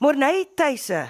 Morney 0.00 0.46
Tuise. 0.56 1.02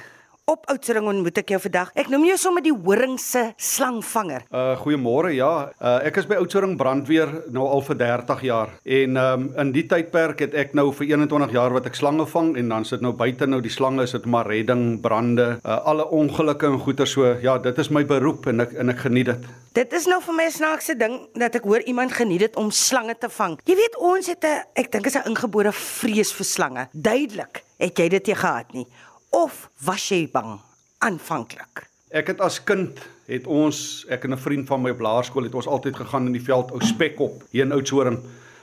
Op 0.51 0.65
Oudtshoorn 0.67 1.07
ontmoet 1.07 1.37
ek 1.39 1.53
jou 1.53 1.61
vandag. 1.63 1.93
Ek 1.95 2.09
noem 2.11 2.25
jou 2.27 2.39
sommer 2.43 2.65
die 2.65 2.73
horing 2.75 3.13
se 3.23 3.45
slangvanger. 3.55 4.43
Uh 4.51 4.73
goeiemôre. 4.81 5.31
Ja, 5.37 5.51
uh, 5.79 5.93
ek 6.09 6.19
is 6.19 6.27
by 6.27 6.41
Oudtshoorn 6.41 6.75
Brandweer 6.81 7.31
nou 7.55 7.69
al 7.71 7.85
vir 7.87 8.01
30 8.01 8.43
jaar 8.49 8.73
en 8.83 9.21
um 9.23 9.45
in 9.63 9.71
die 9.77 9.85
tydperk 9.93 10.43
het 10.43 10.59
ek 10.59 10.75
nou 10.75 10.89
vir 10.99 11.07
21 11.13 11.55
jaar 11.55 11.77
wat 11.77 11.87
ek 11.87 12.01
slange 12.01 12.27
vang 12.33 12.51
en 12.59 12.75
dan 12.75 12.89
sit 12.91 13.07
nou 13.07 13.15
buite 13.15 13.47
nou 13.47 13.63
die 13.63 13.71
slange 13.71 14.09
is 14.09 14.17
dit 14.19 14.27
maar 14.27 14.51
redding, 14.51 14.99
brande, 15.07 15.49
uh, 15.63 15.79
alle 15.87 16.09
ongelukke 16.11 16.73
en 16.73 16.83
goeie 16.83 17.07
so. 17.07 17.31
Ja, 17.47 17.61
dit 17.63 17.79
is 17.79 17.95
my 17.95 18.03
beroep 18.03 18.51
en 18.51 18.67
ek 18.67 18.75
en 18.75 18.91
ek 18.91 19.07
geniet 19.07 19.31
dit. 19.31 19.49
Dit 19.79 19.95
is 19.95 20.11
nou 20.11 20.19
vir 20.27 20.41
my 20.43 20.51
'n 20.51 20.59
snaakse 20.59 20.99
ding 20.99 21.21
dat 21.39 21.55
ek 21.55 21.63
hoor 21.63 21.87
iemand 21.87 22.19
geniet 22.19 22.49
dit 22.51 22.57
om 22.59 22.75
slange 22.75 23.15
te 23.15 23.31
vang. 23.31 23.61
Jy 23.71 23.79
weet 23.87 24.03
ons 24.03 24.27
het 24.27 24.43
'n 24.43 24.67
ek 24.75 24.91
dink 24.91 25.07
is 25.07 25.15
'n 25.15 25.31
ingebore 25.31 25.71
vrees 25.71 26.35
vir 26.35 26.45
slange. 26.45 26.89
Duidelik 26.91 27.70
het 27.81 27.99
jy 27.99 28.09
dit 28.13 28.27
nie 28.31 28.37
gehad 28.37 28.75
nie. 28.77 28.87
Of 29.31 29.69
was 29.87 30.09
jy 30.11 30.27
bang 30.33 30.59
aanvanklik? 30.99 31.87
Ek 32.11 32.33
het 32.33 32.41
as 32.43 32.59
kind 32.67 32.99
het 33.31 33.47
ons 33.47 34.05
ek 34.11 34.25
en 34.27 34.35
'n 34.35 34.45
vriend 34.45 34.67
van 34.67 34.83
my 34.83 34.91
op 34.91 35.01
laerskool 35.01 35.45
het 35.45 35.55
ons 35.55 35.67
altyd 35.67 35.97
gegaan 35.97 36.27
in 36.27 36.33
die 36.33 36.45
veld 36.45 36.73
ou 36.73 36.81
Spekop 36.81 37.43
hier 37.51 37.65
in 37.65 37.73
Oudtshoorn. 37.73 38.19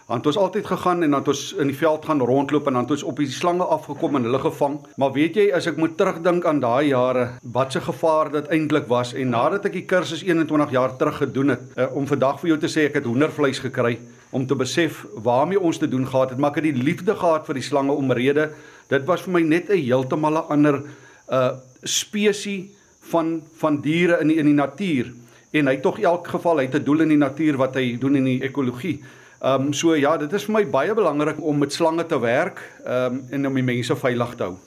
Dan 0.08 0.18
het 0.18 0.26
ons 0.26 0.38
altyd 0.38 0.66
gegaan 0.66 1.04
en 1.04 1.12
dan 1.12 1.20
het 1.20 1.28
ons 1.28 1.54
in 1.54 1.68
die 1.68 1.78
veld 1.78 2.06
gaan 2.06 2.20
rondloop 2.20 2.68
en 2.68 2.74
dan 2.74 2.82
het 2.82 2.92
ons 2.92 3.04
op 3.04 3.18
die 3.18 3.32
slange 3.32 3.64
afgekom 3.64 4.16
en 4.16 4.24
hulle 4.24 4.40
gevang. 4.40 4.80
Maar 4.96 5.12
weet 5.12 5.36
jy 5.36 5.52
as 5.52 5.68
ek 5.68 5.78
moet 5.78 5.98
terugdink 5.98 6.46
aan 6.46 6.60
daai 6.60 6.88
jare, 6.88 7.30
wat 7.42 7.76
'n 7.76 7.82
gevaar 7.82 8.32
dit 8.32 8.48
eintlik 8.48 8.88
was 8.88 9.14
en 9.14 9.30
nadat 9.30 9.66
ek 9.66 9.74
die 9.74 9.86
kursus 9.86 10.24
21 10.24 10.72
jaar 10.72 10.96
terug 10.96 11.18
gedoen 11.18 11.48
het, 11.48 11.62
uh, 11.76 11.96
om 11.96 12.08
vandag 12.08 12.40
vir 12.40 12.48
jou 12.48 12.60
te 12.60 12.68
sê 12.68 12.86
ek 12.86 12.94
het 12.94 13.04
hoendervleis 13.04 13.60
gekry 13.60 14.00
om 14.30 14.48
te 14.48 14.56
besef 14.56 15.06
waarmee 15.24 15.60
ons 15.60 15.78
te 15.78 15.88
doen 15.88 16.08
gehad 16.08 16.30
het, 16.30 16.40
maar 16.40 16.50
ek 16.50 16.64
het 16.64 16.76
die 16.76 16.84
liefde 16.84 17.16
gehad 17.16 17.46
vir 17.46 17.54
die 17.54 17.64
slange 17.64 17.92
omrede. 17.92 18.52
Dit 18.88 19.06
was 19.06 19.22
vir 19.22 19.34
my 19.34 19.42
net 19.42 19.70
'n 19.70 19.78
heeltemal 19.78 20.34
'n 20.34 20.50
ander 20.50 20.84
uh 21.30 21.52
spesie 21.84 22.72
van 23.12 23.42
van 23.58 23.82
diere 23.82 24.20
in 24.22 24.28
die, 24.28 24.38
in 24.38 24.46
die 24.46 24.58
natuur 24.58 25.14
en 25.52 25.68
hy 25.68 25.78
tog 25.78 26.00
elk 26.00 26.28
geval 26.28 26.58
hy 26.58 26.66
het 26.66 26.76
'n 26.76 26.84
doel 26.84 27.02
in 27.02 27.10
die 27.10 27.24
natuur 27.24 27.58
wat 27.58 27.76
hy 27.76 27.98
doen 27.98 28.16
in 28.16 28.24
die 28.24 28.42
ekologie. 28.44 29.04
Ehm 29.42 29.68
um, 29.68 29.74
so 29.74 29.96
ja, 29.96 30.18
dit 30.18 30.34
is 30.34 30.46
vir 30.46 30.54
my 30.54 30.66
baie 30.66 30.94
belangrik 30.94 31.38
om 31.42 31.58
met 31.58 31.74
slange 31.74 32.06
te 32.06 32.20
werk 32.20 32.62
ehm 32.86 33.14
um, 33.14 33.28
en 33.32 33.48
om 33.48 33.54
die 33.54 33.64
mense 33.64 33.96
veilig 33.96 34.36
te 34.36 34.44
hou. 34.44 34.58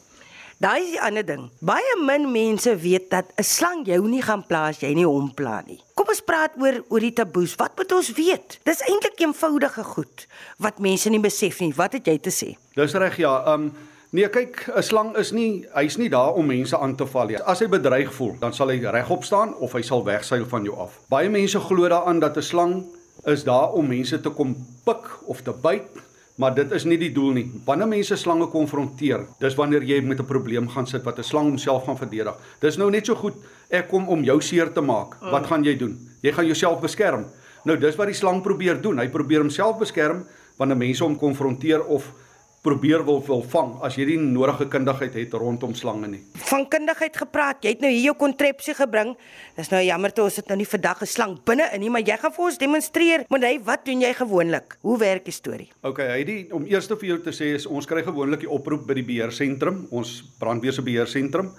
Daai 0.60 0.82
is 0.84 0.90
die 0.92 1.00
ander 1.00 1.24
ding. 1.24 1.46
Baie 1.64 1.96
min 2.04 2.26
mense 2.32 2.76
weet 2.76 3.10
dat 3.10 3.32
'n 3.36 3.42
slang 3.42 3.86
jou 3.86 4.08
nie 4.08 4.22
gaan 4.22 4.46
plaas 4.46 4.80
jy 4.80 4.94
nie 4.94 5.06
hom 5.06 5.34
pla 5.34 5.62
nie. 5.66 5.80
Kom 5.94 6.06
ons 6.08 6.20
praat 6.20 6.52
oor 6.60 6.84
oor 6.88 7.00
die 7.00 7.12
taboes. 7.12 7.54
Wat 7.56 7.76
moet 7.76 7.92
ons 7.92 8.12
weet? 8.12 8.60
Dis 8.64 8.80
eintlik 8.80 9.20
eenvoudige 9.20 9.84
goed 9.84 10.26
wat 10.58 10.78
mense 10.78 11.10
nie 11.10 11.20
besef 11.20 11.60
nie. 11.60 11.72
Wat 11.76 11.92
het 11.92 12.06
jy 12.06 12.18
te 12.18 12.30
sê? 12.30 12.56
Dis 12.74 12.92
reg 12.92 13.16
ja. 13.16 13.42
Ehm 13.46 13.62
um, 13.62 13.72
Nee, 14.10 14.26
kyk, 14.26 14.66
'n 14.74 14.82
slang 14.82 15.16
is 15.16 15.30
nie 15.30 15.66
hy's 15.70 15.96
nie 15.96 16.08
daar 16.10 16.34
om 16.34 16.46
mense 16.46 16.78
aan 16.78 16.96
te 16.96 17.06
val 17.06 17.28
nie. 17.30 17.36
As 17.46 17.60
hy 17.60 17.68
bedreig 17.70 18.10
voel, 18.12 18.34
dan 18.40 18.52
sal 18.52 18.68
hy 18.68 18.80
regop 18.82 19.22
staan 19.24 19.54
of 19.62 19.72
hy 19.72 19.82
sal 19.82 20.02
wegseil 20.04 20.46
van 20.50 20.64
jou 20.64 20.74
af. 20.74 20.98
Baie 21.08 21.30
mense 21.30 21.60
glo 21.60 21.88
daaraan 21.88 22.18
dat 22.18 22.36
'n 22.36 22.42
slang 22.42 22.84
is 23.24 23.44
daar 23.44 23.70
om 23.72 23.86
mense 23.86 24.20
te 24.20 24.30
kom 24.30 24.56
pik 24.84 25.06
of 25.26 25.42
te 25.42 25.52
byt, 25.52 25.86
maar 26.34 26.54
dit 26.54 26.72
is 26.72 26.84
nie 26.84 26.98
die 26.98 27.12
doel 27.12 27.32
nie. 27.32 27.52
Wanneer 27.64 27.86
mense 27.88 28.16
slange 28.16 28.46
konfronteer, 28.46 29.26
dis 29.38 29.54
wanneer 29.54 29.82
jy 29.82 30.00
met 30.00 30.18
'n 30.18 30.26
probleem 30.26 30.68
gaan 30.68 30.86
sit 30.86 31.04
wat 31.04 31.18
'n 31.18 31.22
slang 31.22 31.46
homself 31.46 31.84
gaan 31.84 31.98
verdedig. 31.98 32.34
Dis 32.60 32.76
nou 32.76 32.90
net 32.90 33.06
so 33.06 33.14
goed 33.14 33.34
ek 33.70 33.88
kom 33.88 34.08
om 34.08 34.24
jou 34.24 34.40
seer 34.40 34.72
te 34.72 34.80
maak. 34.80 35.20
Wat 35.20 35.46
gaan 35.46 35.62
jy 35.62 35.76
doen? 35.76 35.98
Jy 36.22 36.32
gaan 36.32 36.46
jouself 36.46 36.80
beskerm. 36.80 37.26
Nou 37.64 37.78
dis 37.78 37.96
wat 37.96 38.06
die 38.06 38.14
slang 38.14 38.42
probeer 38.42 38.80
doen. 38.82 38.98
Hy 38.98 39.08
probeer 39.08 39.40
homself 39.40 39.78
beskerm 39.78 40.26
wanneer 40.56 40.76
mense 40.76 41.04
hom 41.04 41.16
konfronteer 41.16 41.84
of 41.84 42.12
probeer 42.62 43.04
wil 43.04 43.22
wil 43.24 43.40
vang 43.52 43.72
as 43.86 43.96
jy 43.96 44.04
nie 44.10 44.18
nodige 44.20 44.66
kundigheid 44.72 45.14
het 45.16 45.34
rondom 45.38 45.72
slange 45.76 46.10
nie. 46.12 46.20
Van 46.50 46.66
kundigheid 46.68 47.16
gepraat. 47.16 47.62
Jy 47.64 47.74
het 47.74 47.84
nou 47.84 47.90
hier 47.92 48.10
jou 48.10 48.14
kontrepsie 48.20 48.74
gebring. 48.76 49.14
Dis 49.56 49.72
nou 49.72 49.80
jammer 49.84 50.12
toe 50.12 50.26
ons 50.26 50.36
het 50.36 50.52
nou 50.52 50.58
nie 50.60 50.68
vandag 50.68 51.02
'n 51.02 51.06
slang 51.06 51.38
binne 51.44 51.70
in 51.72 51.80
nie, 51.80 51.90
maar 51.90 52.02
jy 52.02 52.16
gaan 52.16 52.32
vir 52.32 52.44
ons 52.44 52.58
demonstreer. 52.58 53.24
Maar 53.28 53.40
hy, 53.40 53.60
wat 53.64 53.84
doen 53.84 54.00
jy 54.00 54.12
gewoonlik? 54.12 54.76
Hoe 54.82 54.98
werk 54.98 55.24
die 55.24 55.32
storie? 55.32 55.70
Okay, 55.82 56.08
hy 56.18 56.24
die 56.24 56.52
om 56.52 56.66
eers 56.66 56.86
vir 56.86 57.08
jou 57.08 57.18
te 57.18 57.30
sê 57.30 57.54
is 57.54 57.66
ons 57.66 57.86
kry 57.86 58.02
gewoonlik 58.02 58.40
die 58.40 58.50
oproep 58.50 58.86
by 58.86 58.94
die 58.94 59.04
beheersentrum, 59.04 59.86
ons 59.90 60.22
brandweer 60.38 60.72
se 60.72 60.82
beheersentrum 60.82 61.52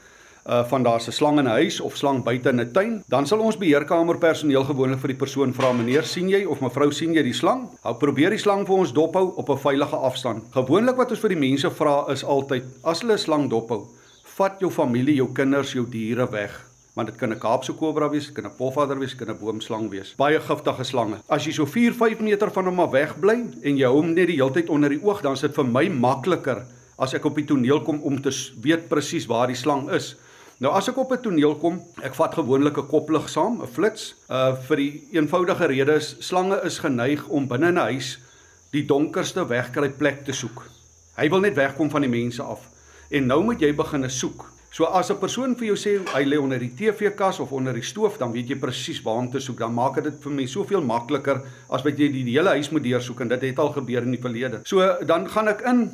uh 0.46 0.64
van 0.66 0.84
daar's 0.84 1.08
'n 1.08 1.12
slang 1.12 1.40
in 1.40 1.46
'n 1.46 1.58
huis 1.62 1.80
of 1.80 1.98
slang 1.98 2.24
buite 2.24 2.50
in 2.50 2.60
'n 2.60 2.72
tuin, 2.72 3.04
dan 3.08 3.28
sal 3.28 3.40
ons 3.40 3.58
beheerkamer 3.58 4.18
personeel 4.18 4.64
gewoonlik 4.64 5.00
vir 5.00 5.08
die 5.08 5.18
persoon 5.18 5.54
vra: 5.54 5.74
"Meneer, 5.74 6.04
sien 6.04 6.30
jy 6.30 6.46
of 6.46 6.60
mevrou 6.60 6.92
sien 6.92 7.14
jy 7.14 7.24
die 7.24 7.34
slang?" 7.34 7.70
Hou 7.82 7.94
probeer 7.94 8.30
die 8.30 8.40
slang 8.40 8.66
vir 8.66 8.76
ons 8.76 8.94
dophou 8.94 9.34
op 9.36 9.50
'n 9.50 9.58
veilige 9.58 9.96
afstand. 9.96 10.44
Gewoonlik 10.52 10.96
wat 10.96 11.12
ons 11.12 11.20
vir 11.20 11.30
die 11.30 11.50
mense 11.50 11.72
vra 11.72 12.06
is 12.10 12.24
altyd: 12.24 12.64
"As 12.84 13.02
hulle 13.02 13.14
'n 13.14 13.18
slang 13.18 13.50
dophou, 13.50 13.88
vat 14.24 14.60
jou 14.60 14.72
familie, 14.72 15.16
jou 15.16 15.30
kinders, 15.34 15.74
jou 15.74 15.86
diere 15.90 16.32
weg." 16.32 16.72
want 16.94 17.08
dit 17.08 17.18
kan 17.18 17.32
'n 17.32 17.40
Kaapse 17.40 17.74
kobra 17.74 18.10
wees, 18.10 18.26
dit 18.26 18.36
kan 18.36 18.46
'n 18.46 18.56
pofadder 18.58 19.00
wees, 19.00 19.16
dit 19.16 19.20
kan 19.20 19.36
'n 19.36 19.40
boomslang 19.40 19.90
wees. 19.90 20.14
Baie 20.18 20.40
giftige 20.40 20.84
slange. 20.84 21.18
As 21.28 21.46
jy 21.46 21.52
so 21.52 21.66
4-5 21.66 22.20
meter 22.20 22.52
van 22.52 22.66
hom 22.66 22.80
af 22.80 22.92
wegbly 22.92 23.46
en 23.64 23.78
jy 23.78 23.88
hom 23.88 24.14
net 24.14 24.28
die 24.28 24.36
hele 24.36 24.52
tyd 24.52 24.70
onder 24.70 24.90
die 24.90 25.04
oog, 25.04 25.22
dan 25.22 25.34
is 25.34 25.42
dit 25.42 25.54
vir 25.54 25.66
my 25.66 25.88
makliker 25.88 26.66
as 26.98 27.14
ek 27.14 27.26
op 27.26 27.36
die 27.36 27.46
toneel 27.46 27.82
kom 27.82 28.02
om 28.02 28.22
te 28.22 28.30
weet 28.62 28.90
presies 28.90 29.26
waar 29.26 29.48
die 29.48 29.56
slang 29.56 29.90
is. 29.90 30.16
Nou 30.62 30.70
as 30.78 30.86
ek 30.92 30.98
op 31.02 31.12
'n 31.12 31.22
toneel 31.22 31.56
kom, 31.58 31.82
ek 32.06 32.14
vat 32.14 32.36
gewoonlik 32.38 32.78
'n 32.78 32.88
koplig 32.88 33.30
saam, 33.30 33.62
'n 33.62 33.68
flits, 33.68 34.16
uh 34.30 34.54
vir 34.68 34.78
die 34.78 35.08
eenvoudige 35.12 35.66
rede 35.66 35.94
is 35.94 36.16
slange 36.20 36.62
is 36.64 36.78
geneig 36.80 37.28
om 37.28 37.48
binne 37.48 37.72
'n 37.72 37.78
huis 37.78 38.20
die 38.72 38.86
donkerste 38.86 39.48
wegkry 39.48 39.90
plek 39.90 40.26
te 40.26 40.32
soek. 40.32 40.62
Hy 41.18 41.30
wil 41.30 41.40
net 41.40 41.56
wegkom 41.56 41.90
van 41.90 42.02
die 42.02 42.10
mense 42.10 42.44
af. 42.44 42.70
En 43.10 43.26
nou 43.26 43.44
moet 43.44 43.60
jy 43.60 43.74
begine 43.76 44.10
soek. 44.10 44.52
So 44.70 44.86
as 44.86 45.10
'n 45.10 45.18
persoon 45.18 45.56
vir 45.56 45.66
jou 45.66 45.76
sê 45.76 45.98
hy 46.14 46.24
lê 46.26 46.38
onder 46.38 46.60
die 46.60 46.74
TV-kas 46.76 47.40
of 47.40 47.52
onder 47.52 47.74
die 47.74 47.82
stoof, 47.82 48.18
dan 48.18 48.32
weet 48.32 48.48
jy 48.50 48.56
presies 48.56 49.02
waar 49.02 49.18
om 49.18 49.32
te 49.32 49.40
soek. 49.40 49.58
Dan 49.58 49.74
maak 49.74 50.04
dit 50.04 50.14
vir 50.22 50.32
my 50.32 50.46
soveel 50.46 50.82
makliker 50.82 51.42
as 51.70 51.84
wat 51.84 51.98
jy 51.98 52.12
die, 52.12 52.24
die 52.24 52.38
hele 52.38 52.50
huis 52.50 52.70
moet 52.70 52.84
deursoek 52.84 53.22
en 53.22 53.28
dit 53.28 53.42
het 53.42 53.60
al 53.60 53.74
gebeur 53.74 54.04
in 54.04 54.12
die 54.12 54.22
verlede. 54.22 54.62
So 54.64 54.98
dan 55.06 55.28
gaan 55.28 55.48
ek 55.48 55.62
in 55.62 55.90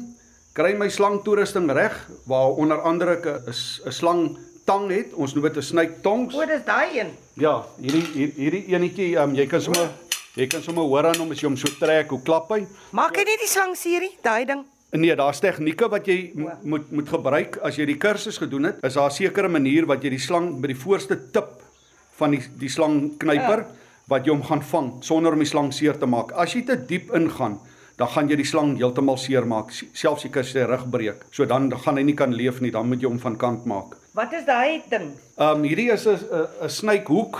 kry 0.53 0.73
my 0.73 0.89
slang 0.89 1.23
toerusting 1.23 1.71
reg 1.71 2.09
waar 2.25 2.51
onder 2.51 2.81
andere 2.81 3.15
'n 3.15 3.53
'n 3.85 3.91
slang 3.91 4.37
tang 4.67 4.89
het. 4.91 5.13
Ons 5.15 5.33
noem 5.33 5.47
dit 5.47 5.57
'n 5.57 5.69
snake 5.71 6.01
tongs. 6.03 6.35
O, 6.35 6.45
dis 6.45 6.63
daai 6.65 6.99
een. 6.99 7.11
Ja, 7.39 7.65
hierdie 7.81 8.05
hier, 8.13 8.31
hierdie 8.35 8.65
enetjie, 8.75 9.15
um, 9.17 9.35
jy 9.35 9.47
kan 9.47 9.61
sommer 9.61 9.89
jy 10.35 10.47
kan 10.47 10.61
sommer 10.61 10.83
hoor 10.83 11.05
aan 11.07 11.17
hom 11.17 11.31
as 11.31 11.41
jy 11.41 11.47
hom 11.47 11.57
so 11.57 11.67
trek, 11.79 12.09
hoe 12.09 12.21
klap 12.21 12.51
hy. 12.51 12.65
Maak 12.91 13.15
hy 13.17 13.23
nie 13.23 13.37
die 13.41 13.49
slang 13.49 13.75
serie, 13.75 14.11
daai 14.21 14.45
ding? 14.45 14.65
Nee, 14.91 15.15
daar's 15.15 15.39
tegnieke 15.39 15.89
wat 15.89 16.05
jy 16.07 16.31
moet 16.63 16.91
moet 16.91 17.09
gebruik 17.09 17.57
as 17.67 17.75
jy 17.75 17.85
die 17.85 17.97
kursus 17.97 18.37
gedoen 18.37 18.69
het. 18.69 18.83
Is 18.83 18.93
daar 18.93 19.09
'n 19.09 19.15
sekere 19.15 19.49
manier 19.49 19.85
wat 19.85 20.03
jy 20.03 20.09
die 20.09 20.25
slang 20.27 20.61
by 20.61 20.67
die 20.67 20.81
voorste 20.83 21.17
tip 21.31 21.61
van 22.17 22.31
die 22.31 22.41
die 22.59 22.69
slang 22.69 23.17
knyper 23.17 23.59
ja. 23.59 23.65
wat 24.07 24.25
jy 24.25 24.31
hom 24.31 24.43
gaan 24.43 24.61
vang 24.61 25.03
sonder 25.03 25.33
om 25.33 25.39
die 25.39 25.45
slang 25.53 25.73
seer 25.73 25.97
te 25.97 26.05
maak. 26.05 26.31
As 26.31 26.53
jy 26.53 26.61
te 26.61 26.75
diep 26.75 27.13
ingaan, 27.13 27.59
dan 27.97 28.07
gaan 28.07 28.29
jy 28.29 28.35
die 28.35 28.45
slang 28.45 28.75
heeltemal 28.77 29.17
seermaak, 29.17 29.71
selfs 29.93 30.23
jy 30.23 30.29
kan 30.29 30.43
sy 30.43 30.65
rug 30.69 30.85
breek. 30.89 31.25
So 31.31 31.45
dan 31.45 31.71
gaan 31.71 31.97
hy 31.97 32.03
nie 32.03 32.15
kan 32.15 32.33
leef 32.33 32.61
nie, 32.61 32.71
dan 32.71 32.87
moet 32.87 33.01
jy 33.01 33.09
hom 33.09 33.19
van 33.19 33.37
kant 33.37 33.65
maak. 33.65 33.97
Wat 34.17 34.33
is 34.33 34.47
daai 34.47 34.81
ding? 34.89 35.11
Ehm 35.37 35.59
um, 35.59 35.63
hierdie 35.67 35.91
is 35.93 36.07
'n 36.09 36.17
'n 36.65 36.69
snyhoek. 36.69 37.35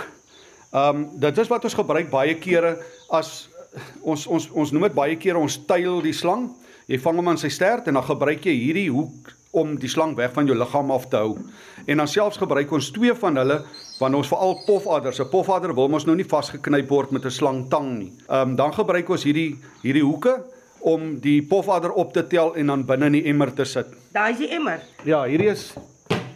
Ehm 0.70 0.96
um, 0.96 1.08
dit 1.18 1.38
is 1.38 1.48
wat 1.50 1.64
ons 1.64 1.74
gebruik 1.74 2.10
baie 2.10 2.36
kere 2.38 2.78
as 3.10 3.48
ons 4.02 4.26
ons 4.26 4.46
ons 4.50 4.70
noem 4.72 4.86
dit 4.86 4.94
baie 4.94 5.16
kere 5.16 5.38
ons 5.38 5.58
tuil 5.66 6.00
die 6.02 6.12
slang. 6.12 6.54
Jy 6.86 6.98
vang 7.02 7.16
hom 7.16 7.28
aan 7.28 7.38
sy 7.38 7.48
stert 7.48 7.88
en 7.88 7.98
dan 7.98 8.06
gebruik 8.06 8.46
jy 8.46 8.54
hierdie 8.54 8.90
hoek 8.90 9.34
om 9.50 9.74
die 9.76 9.88
slang 9.88 10.14
weg 10.16 10.32
van 10.32 10.46
jou 10.46 10.54
liggaam 10.54 10.90
af 10.90 11.08
te 11.08 11.16
hou. 11.16 11.38
En 11.86 11.96
dan 11.96 12.08
selfs 12.08 12.38
gebruik 12.38 12.70
ons 12.72 12.90
twee 12.90 13.14
van 13.14 13.36
hulle 13.36 13.58
wanneer 13.98 14.18
ons 14.18 14.28
veral 14.28 14.62
pofadders, 14.66 15.20
'n 15.20 15.28
pofadder 15.30 15.74
wil 15.74 15.88
mos 15.88 16.06
nou 16.06 16.14
nie 16.14 16.30
vasgeknyp 16.30 16.88
word 16.88 17.10
met 17.10 17.24
'n 17.24 17.30
slangtang 17.30 17.98
nie. 17.98 18.12
Ehm 18.28 18.50
um, 18.50 18.56
dan 18.56 18.72
gebruik 18.72 19.08
ons 19.10 19.24
hierdie 19.24 19.58
hierdie 19.82 20.06
hoeke 20.06 20.44
om 20.80 21.18
die 21.20 21.42
pofadder 21.42 21.90
op 21.92 22.12
te 22.12 22.26
tel 22.26 22.54
en 22.54 22.66
dan 22.66 22.86
binne 22.86 23.06
in 23.06 23.12
die 23.12 23.26
emmer 23.26 23.54
te 23.54 23.64
sit. 23.64 23.86
Daai 24.12 24.32
is 24.32 24.38
die 24.38 24.50
emmer. 24.50 24.80
Ja, 25.04 25.24
hierdie 25.24 25.50
is 25.50 25.74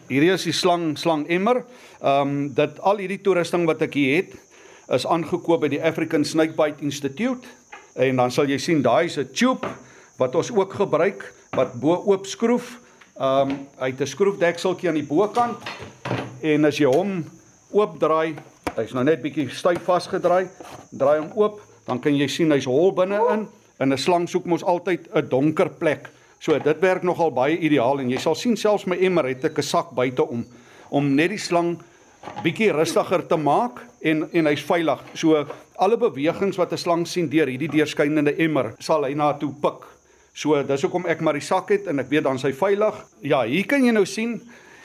Hierdie 0.08 0.32
is 0.34 0.44
die 0.44 0.52
slang 0.52 0.96
slang 0.98 1.26
emmer. 1.28 1.64
Ehm 2.02 2.20
um, 2.20 2.54
dat 2.54 2.80
al 2.80 2.98
hierdie 3.02 3.20
toerusting 3.22 3.66
wat 3.66 3.82
ek 3.82 3.94
hier 3.94 4.16
het 4.22 4.32
is 4.92 5.06
aangekoop 5.06 5.62
by 5.62 5.70
die 5.72 5.82
African 5.82 6.24
Snakebite 6.24 6.82
Institute 6.82 7.46
en 7.94 8.18
dan 8.18 8.32
sal 8.34 8.50
jy 8.50 8.58
sien 8.58 8.82
daai 8.82 9.06
is 9.06 9.18
'n 9.18 9.30
tube 9.32 9.68
wat 10.18 10.34
ons 10.34 10.50
ook 10.50 10.74
gebruik 10.74 11.22
wat 11.56 11.74
bo 11.80 12.02
oop 12.06 12.26
skroef. 12.26 12.78
Ehm 13.16 13.50
um, 13.50 13.58
uit 13.78 14.00
'n 14.00 14.06
skroefdekseltjie 14.06 14.88
aan 14.88 15.00
die 15.00 15.06
bokant 15.06 15.58
en 16.42 16.64
as 16.64 16.78
jy 16.78 16.86
hom 16.90 17.24
oopdraai, 17.70 18.34
hy's 18.76 18.92
nou 18.92 19.04
net 19.04 19.22
bietjie 19.22 19.48
styf 19.50 19.82
vasgedraai, 19.86 20.48
draai 20.90 21.18
hom 21.20 21.30
oop, 21.36 21.60
dan 21.86 22.00
kan 22.00 22.16
jy 22.16 22.28
sien 22.28 22.50
hy's 22.50 22.64
hol 22.64 22.92
binne-in. 22.92 23.46
In 23.80 23.92
'n 23.92 23.98
slang 23.98 24.28
soek 24.28 24.44
mos 24.44 24.62
altyd 24.62 25.08
'n 25.14 25.28
donker 25.28 25.68
plek. 25.68 26.10
So 26.42 26.58
dit 26.58 26.78
werk 26.82 27.04
nogal 27.06 27.30
baie 27.30 27.54
ideaal 27.62 28.00
en 28.02 28.08
jy 28.10 28.18
sal 28.18 28.34
sien 28.34 28.56
selfs 28.58 28.88
my 28.90 28.96
emmer 29.06 29.28
het 29.30 29.44
'n 29.46 29.62
sak 29.62 29.94
buite 29.94 30.26
om 30.26 30.44
om 30.90 31.14
net 31.14 31.30
die 31.30 31.38
slang 31.38 31.78
bietjie 32.42 32.72
rustiger 32.72 33.22
te 33.28 33.36
maak 33.36 33.78
en 34.02 34.28
en 34.32 34.46
hy's 34.46 34.62
veilig. 34.62 34.98
So 35.14 35.46
alle 35.76 35.96
bewegings 35.96 36.56
wat 36.56 36.72
'n 36.72 36.78
slang 36.78 37.06
sien 37.06 37.28
deur 37.28 37.46
hierdie 37.46 37.70
deurskynende 37.70 38.34
emmer 38.38 38.74
sal 38.80 39.04
hy 39.04 39.14
na 39.14 39.32
toe 39.32 39.52
pik. 39.52 39.86
So 40.34 40.62
dis 40.62 40.82
hoekom 40.82 41.06
ek 41.06 41.20
maar 41.20 41.34
die 41.34 41.46
sak 41.46 41.68
het 41.68 41.86
en 41.86 42.00
ek 42.00 42.10
weet 42.10 42.24
dan 42.24 42.38
sy 42.38 42.52
veilig. 42.52 42.94
Ja, 43.22 43.44
hier 43.44 43.66
kan 43.66 43.84
jy 43.84 43.92
nou 43.92 44.04
sien, 44.04 44.40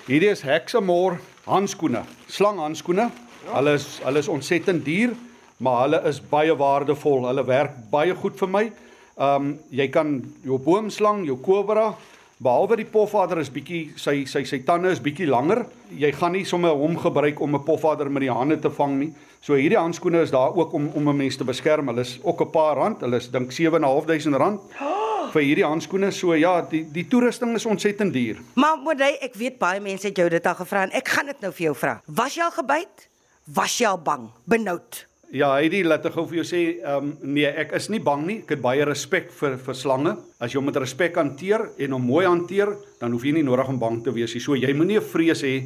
hierdie 0.05 0.29
is 0.29 0.41
Hexamore 0.41 1.17
handskoene, 1.45 2.03
slanghandskoene. 2.27 3.09
Hulle 3.53 3.73
is 3.73 3.99
hulle 4.03 4.19
is 4.19 4.27
ontsettend 4.27 4.85
duur, 4.85 5.15
maar 5.57 5.81
hulle 5.81 6.07
is 6.07 6.21
baie 6.21 6.55
waardevol. 6.55 7.25
Hulle 7.25 7.45
werk 7.45 7.71
baie 7.89 8.13
goed 8.13 8.37
vir 8.37 8.47
my. 8.47 8.71
Ehm 9.17 9.35
um, 9.35 9.59
jy 9.73 9.87
kan 9.89 10.21
jou 10.45 10.59
boomslang, 10.61 11.23
jou 11.25 11.39
kobra, 11.41 11.95
behalwe 12.37 12.75
die 12.77 12.85
pofadder 12.85 13.39
is 13.41 13.49
bietjie 13.49 13.95
sy 13.97 14.25
sy 14.29 14.43
sy 14.45 14.59
tande 14.65 14.91
is 14.93 15.01
bietjie 15.01 15.25
langer. 15.25 15.63
Jy 15.89 16.11
gaan 16.19 16.35
nie 16.37 16.45
sommer 16.45 16.75
hom 16.77 16.97
gebruik 17.01 17.41
om 17.41 17.55
'n 17.55 17.63
pofadder 17.65 18.11
met 18.11 18.21
die 18.21 18.31
hande 18.31 18.59
te 18.59 18.69
vang 18.69 18.99
nie. 18.99 19.13
So 19.41 19.55
hierdie 19.55 19.79
handskoene 19.79 20.21
is 20.21 20.31
daar 20.31 20.53
ook 20.53 20.73
om 20.73 20.91
om 20.93 21.09
'n 21.09 21.17
mens 21.17 21.35
te 21.37 21.43
beskerm. 21.43 21.87
Hulle 21.87 22.01
is 22.01 22.19
ook 22.23 22.41
'n 22.41 22.51
paar 22.51 22.75
rand. 22.75 23.01
Hulle 23.01 23.17
is 23.17 23.31
dink 23.31 23.51
7.500 23.51 24.37
rand. 24.37 24.61
vir 25.33 25.41
hierdie 25.41 25.65
handskoene. 25.65 26.11
So 26.11 26.33
ja, 26.35 26.61
die 26.61 26.85
die 26.91 27.07
toerusting 27.07 27.55
is 27.55 27.65
ontsettend 27.65 28.13
duur. 28.13 28.37
Maar 28.53 28.77
Modey, 28.77 29.17
ek 29.21 29.35
weet 29.35 29.57
baie 29.57 29.79
mense 29.79 30.07
het 30.07 30.17
jou 30.17 30.29
dit 30.29 30.47
al 30.47 30.55
gevra 30.55 30.83
en 30.83 30.91
ek 30.91 31.07
gaan 31.07 31.25
dit 31.25 31.41
nou 31.41 31.51
vir 31.51 31.63
jou 31.63 31.75
vra. 31.75 32.01
Was 32.05 32.35
jy 32.35 32.43
al 32.43 32.51
gebyt? 32.51 33.09
Was 33.45 33.77
jy 33.77 33.87
al 33.87 33.97
bang? 33.97 34.29
Benoud? 34.45 35.06
Ja, 35.35 35.49
Heidi, 35.57 35.81
laat 35.83 36.05
ek 36.07 36.13
gou 36.15 36.23
vir 36.29 36.37
jou 36.39 36.45
sê, 36.47 36.59
ehm 36.79 37.09
um, 37.09 37.33
nee, 37.35 37.47
ek 37.47 37.73
is 37.75 37.89
nie 37.91 37.99
bang 37.99 38.21
nie. 38.23 38.37
Ek 38.45 38.53
het 38.55 38.61
baie 38.63 38.85
respek 38.87 39.27
vir 39.35 39.57
vir 39.59 39.75
slange. 39.75 40.13
As 40.39 40.53
jy 40.53 40.61
hom 40.61 40.69
met 40.69 40.79
respek 40.79 41.19
hanteer 41.19 41.65
en 41.83 41.95
hom 41.97 42.05
mooi 42.07 42.23
hanteer, 42.23 42.71
dan 43.01 43.11
hoef 43.11 43.25
jy 43.27 43.33
nie 43.35 43.43
nodig 43.43 43.67
om 43.67 43.79
bang 43.81 43.99
te 44.05 44.13
wees 44.15 44.31
nie. 44.33 44.43
So 44.43 44.55
jy 44.55 44.71
moenie 44.77 45.01
vrees 45.03 45.43
hê 45.43 45.57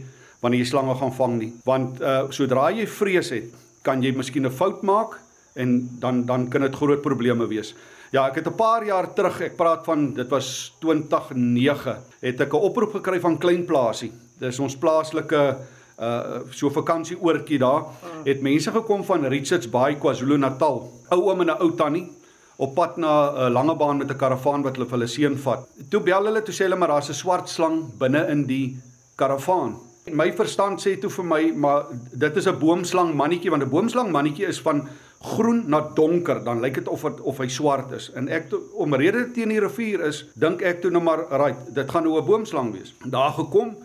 wanneer 0.42 0.64
jy 0.64 0.70
slange 0.72 0.96
gaan 0.98 1.14
vang 1.14 1.36
nie, 1.38 1.52
want 1.68 2.02
uh 2.02 2.24
sodra 2.34 2.72
jy 2.74 2.88
vrees 2.90 3.30
het, 3.30 3.52
kan 3.86 4.02
jy 4.02 4.10
miskien 4.18 4.48
'n 4.50 4.50
fout 4.50 4.82
maak 4.82 5.20
en 5.56 5.78
dan 6.02 6.26
dan 6.26 6.50
kan 6.50 6.62
dit 6.66 6.76
groot 6.76 7.02
probleme 7.02 7.46
wees. 7.46 7.76
Ja, 8.12 8.26
ek 8.28 8.42
het 8.42 8.48
'n 8.48 8.58
paar 8.58 8.84
jaar 8.84 9.14
terug, 9.14 9.42
ek 9.42 9.58
praat 9.58 9.86
van 9.86 10.14
dit 10.14 10.30
was 10.30 10.74
2009, 10.82 11.98
het 12.22 12.42
ek 12.42 12.54
'n 12.54 12.66
oproep 12.66 12.94
gekry 12.94 13.20
van 13.20 13.38
Klein 13.38 13.66
Plaasie. 13.66 14.12
Dis 14.40 14.60
ons 14.60 14.76
plaaslike 14.76 15.58
uh 16.02 16.40
so 16.50 16.70
vakansie 16.70 17.18
oortjie 17.22 17.60
daar. 17.60 17.84
Het 18.26 18.42
mense 18.42 18.72
gekom 18.72 19.04
van 19.04 19.26
Richards 19.26 19.70
Bay, 19.70 19.96
KwaZulu-Natal. 19.96 20.82
Ou 21.10 21.22
oom 21.30 21.42
en 21.42 21.48
'n 21.48 21.62
ou 21.62 21.72
tannie 21.76 22.10
op 22.58 22.76
pad 22.76 22.98
na 22.98 23.12
'n 23.32 23.38
uh, 23.38 23.54
lange 23.54 23.76
baan 23.76 23.98
met 23.98 24.10
'n 24.10 24.18
karavaan 24.18 24.62
wat 24.62 24.76
hulle 24.76 24.90
vir 24.90 24.98
hulle 24.98 25.08
seun 25.08 25.38
vat. 25.38 25.68
Toe 25.90 26.02
bel 26.02 26.26
hulle 26.26 26.42
toe 26.42 26.54
sê 26.54 26.64
hulle 26.66 26.76
maar 26.76 26.88
daar's 26.88 27.10
'n 27.10 27.14
swart 27.14 27.50
slang 27.50 27.98
binne 27.98 28.28
in 28.30 28.46
die 28.46 28.78
karavaan. 29.16 29.78
My 30.10 30.32
verstand 30.34 30.82
sê 30.82 31.00
toe 31.00 31.10
vir 31.10 31.26
my, 31.26 31.52
maar 31.56 31.86
dit 32.14 32.36
is 32.36 32.48
'n 32.48 32.60
boomslang 32.60 33.14
mannetjie 33.14 33.50
want 33.50 33.64
'n 33.64 33.70
boomslang 33.70 34.12
mannetjie 34.12 34.48
is 34.48 34.62
van 34.62 34.88
groen 35.22 35.64
na 35.70 35.82
donker, 35.94 36.44
dan 36.44 36.60
lyk 36.60 36.74
dit 36.74 36.88
of 36.88 37.02
het, 37.02 37.22
of 37.22 37.38
hy 37.38 37.48
swart 37.48 37.92
is. 37.92 38.10
En 38.18 38.28
ek 38.28 38.50
toe, 38.50 38.60
omrede 38.74 39.32
teen 39.32 39.50
die 39.50 39.60
rivier 39.60 40.02
is, 40.02 40.26
dink 40.34 40.62
ek 40.62 40.82
toe 40.82 40.92
nou 40.92 41.04
maar, 41.04 41.28
right, 41.30 41.76
dit 41.76 41.92
gaan 41.92 42.04
nou 42.04 42.18
'n 42.18 42.26
boomslang 42.26 42.72
wees. 42.74 42.94
Daar 43.06 43.32
gekom 43.32 43.76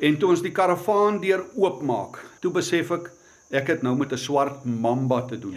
en 0.00 0.16
toe 0.16 0.30
ons 0.32 0.42
die 0.42 0.52
karavaan 0.56 1.20
deur 1.20 1.44
oopmaak, 1.54 2.20
toe 2.40 2.52
besef 2.52 2.92
ek 2.96 3.10
ek 3.50 3.66
het 3.66 3.82
nou 3.82 3.96
met 3.98 4.12
'n 4.12 4.16
swart 4.16 4.64
mamba 4.64 5.22
te 5.26 5.38
doen. 5.38 5.56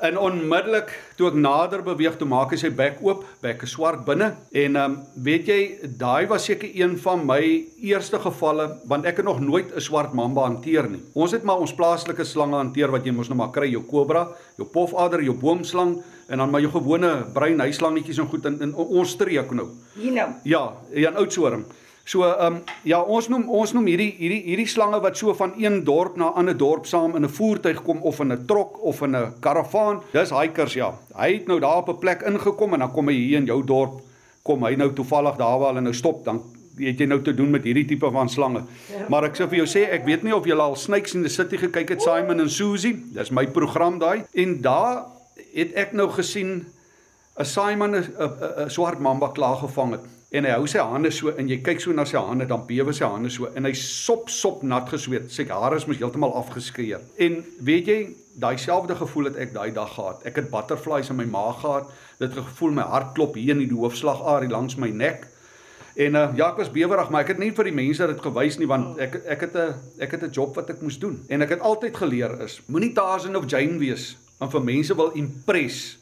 En 0.00 0.18
onmiddellik 0.18 0.90
toe 1.16 1.28
ek 1.28 1.34
nader 1.34 1.82
beweeg 1.82 2.18
toe 2.18 2.28
maak 2.28 2.50
hy 2.52 2.58
sy 2.60 2.68
bek 2.68 2.98
oop, 3.00 3.24
bek 3.40 3.62
is 3.62 3.70
swart 3.70 4.04
binne 4.04 4.34
en 4.52 4.76
ehm 4.76 4.92
um, 4.92 4.98
weet 5.24 5.48
jy 5.48 5.60
daai 5.98 6.26
was 6.28 6.44
seker 6.44 6.68
een 6.68 6.98
van 6.98 7.24
my 7.26 7.40
eerste 7.80 8.18
gevalle 8.18 8.66
want 8.84 9.06
ek 9.06 9.16
het 9.16 9.24
nog 9.24 9.40
nooit 9.40 9.72
'n 9.72 9.80
swart 9.80 10.12
mamba 10.12 10.42
hanteer 10.42 10.90
nie. 10.90 11.00
Ons 11.14 11.32
het 11.32 11.42
maar 11.42 11.58
ons 11.58 11.74
plaaslike 11.74 12.24
slange 12.24 12.56
hanteer 12.56 12.90
wat 12.90 13.04
jy 13.04 13.12
mos 13.12 13.28
nou 13.28 13.38
maar 13.38 13.52
kry, 13.52 13.70
jou 13.70 13.82
kobra, 13.82 14.28
jou 14.58 14.68
pofadder, 14.68 15.22
jou 15.22 15.34
boomslang 15.34 16.02
en 16.28 16.38
dan 16.38 16.50
maar 16.50 16.60
jou 16.60 16.70
gewone 16.70 17.24
bruin 17.32 17.60
huislangetjies 17.60 18.18
en 18.18 18.28
goed 18.28 18.44
in, 18.44 18.60
in 18.60 18.74
ons 18.74 19.10
streek 19.10 19.50
nou. 19.50 19.68
Hier 19.94 20.12
nou. 20.12 20.28
Ja, 20.44 20.72
hier 20.92 21.08
in 21.08 21.16
Oudtshoorn. 21.16 21.64
So 22.06 22.22
ehm 22.22 22.54
um, 22.54 22.58
ja, 22.86 23.00
ons 23.02 23.26
noem 23.26 23.48
ons 23.50 23.72
noem 23.74 23.88
hierdie 23.90 24.12
hierdie 24.14 24.42
hierdie 24.44 24.68
slange 24.70 25.00
wat 25.02 25.16
so 25.18 25.32
van 25.34 25.56
een 25.58 25.80
dorp 25.84 26.14
na 26.16 26.28
'n 26.28 26.38
ander 26.38 26.56
dorp 26.56 26.86
saam 26.86 27.16
in 27.16 27.24
'n 27.24 27.34
voertuig 27.38 27.82
kom 27.82 27.98
of 28.02 28.20
in 28.20 28.32
'n 28.32 28.46
trok 28.46 28.78
of 28.82 29.00
in 29.02 29.16
'n 29.16 29.32
karavaan. 29.40 30.00
Dis 30.12 30.30
hikers 30.30 30.74
ja. 30.74 30.94
Hy 31.16 31.32
het 31.32 31.46
nou 31.46 31.58
daar 31.60 31.76
op 31.76 31.88
'n 31.88 31.98
plek 31.98 32.22
ingekom 32.22 32.72
en 32.72 32.78
dan 32.78 32.92
kom 32.92 33.08
hy 33.08 33.14
hier 33.14 33.38
in 33.38 33.44
jou 33.44 33.64
dorp. 33.64 34.00
Kom 34.42 34.62
hy 34.62 34.74
nou 34.74 34.92
toevallig 34.92 35.36
daar 35.36 35.58
waar 35.58 35.68
hulle 35.68 35.80
nou 35.80 35.94
stop 35.94 36.24
dan 36.24 36.42
het 36.78 36.98
jy 36.98 37.06
nou 37.06 37.22
te 37.22 37.34
doen 37.34 37.50
met 37.50 37.64
hierdie 37.64 37.86
tipe 37.86 38.10
van 38.10 38.28
slange. 38.28 38.62
Maar 39.08 39.24
ek 39.24 39.36
sê 39.36 39.48
vir 39.48 39.56
jou 39.56 39.66
sê 39.66 39.90
ek 39.90 40.04
weet 40.04 40.22
nie 40.22 40.34
of 40.34 40.46
jy 40.46 40.54
al 40.54 40.76
Snakes 40.76 41.14
in 41.14 41.22
the 41.22 41.28
City 41.28 41.56
gekyk 41.56 41.88
het 41.88 42.02
Simon 42.02 42.40
en 42.40 42.50
Susie. 42.50 43.02
Dis 43.14 43.30
my 43.30 43.46
program 43.46 43.98
daai 43.98 44.22
en 44.32 44.60
daar 44.60 45.04
het 45.54 45.74
ek 45.74 45.92
nou 45.92 46.08
gesien 46.08 46.66
'n 47.38 47.44
Simon 47.44 47.96
'n 47.96 48.70
swart 48.70 49.00
mamba 49.00 49.28
klaar 49.28 49.56
gevang 49.56 49.90
het 49.90 50.15
en 50.34 50.46
hy 50.46 50.54
hou 50.56 50.66
sy 50.66 50.82
hande 50.82 51.12
so 51.14 51.30
en 51.38 51.48
jy 51.48 51.60
kyk 51.62 51.80
so 51.82 51.94
na 51.94 52.04
sy 52.08 52.18
hande 52.18 52.48
dan 52.50 52.64
bewe 52.66 52.94
sy 52.96 53.06
hande 53.06 53.30
so 53.30 53.46
en 53.54 53.68
hy 53.68 53.72
sop 53.78 54.30
sop 54.32 54.64
nat 54.66 54.88
gesweet. 54.90 55.30
Sy 55.30 55.46
hare 55.46 55.78
is 55.78 55.86
mos 55.86 56.00
heeltemal 56.00 56.34
afgeskeur 56.40 57.04
en 57.22 57.38
weet 57.68 57.90
jy 57.92 58.00
daai 58.36 58.56
selfde 58.58 58.96
gevoel 58.98 59.30
het 59.30 59.38
ek 59.46 59.54
daai 59.54 59.70
dag 59.76 59.94
gehad. 59.94 60.26
Ek 60.26 60.42
het 60.42 60.50
butterflies 60.50 61.12
in 61.14 61.20
my 61.20 61.28
maag 61.30 61.62
gehad. 61.62 61.88
Dit 62.18 62.34
gevoel 62.34 62.74
my 62.76 62.84
hart 62.90 63.14
klop 63.14 63.38
hier 63.38 63.54
in 63.54 63.62
die 63.62 63.70
hoofslagarie 63.70 64.50
langs 64.50 64.76
my 64.76 64.90
nek. 64.90 65.28
En 65.96 66.18
uh, 66.18 66.26
ja 66.36 66.50
ek 66.50 66.58
was 66.60 66.72
bewerig 66.74 67.08
maar 67.08 67.24
ek 67.24 67.36
het 67.36 67.40
nie 67.40 67.54
vir 67.56 67.70
die 67.70 67.76
mense 67.78 68.06
dit 68.10 68.24
gewys 68.26 68.58
nie 68.60 68.68
want 68.68 68.98
ek 69.00 69.22
ek 69.24 69.46
het 69.46 69.54
'n 69.54 70.02
ek 70.02 70.10
het 70.10 70.26
'n 70.26 70.34
job 70.34 70.56
wat 70.58 70.70
ek 70.74 70.82
moes 70.82 70.98
doen. 70.98 71.22
En 71.28 71.42
ek 71.42 71.54
het 71.54 71.62
altyd 71.62 71.96
geleer 71.96 72.34
is 72.42 72.60
moenie 72.66 72.92
Tarzan 72.92 73.36
of 73.36 73.46
Jane 73.46 73.78
wees 73.78 74.16
en 74.40 74.50
vir 74.50 74.60
mense 74.60 74.94
wil 74.94 75.14
impress 75.14 75.96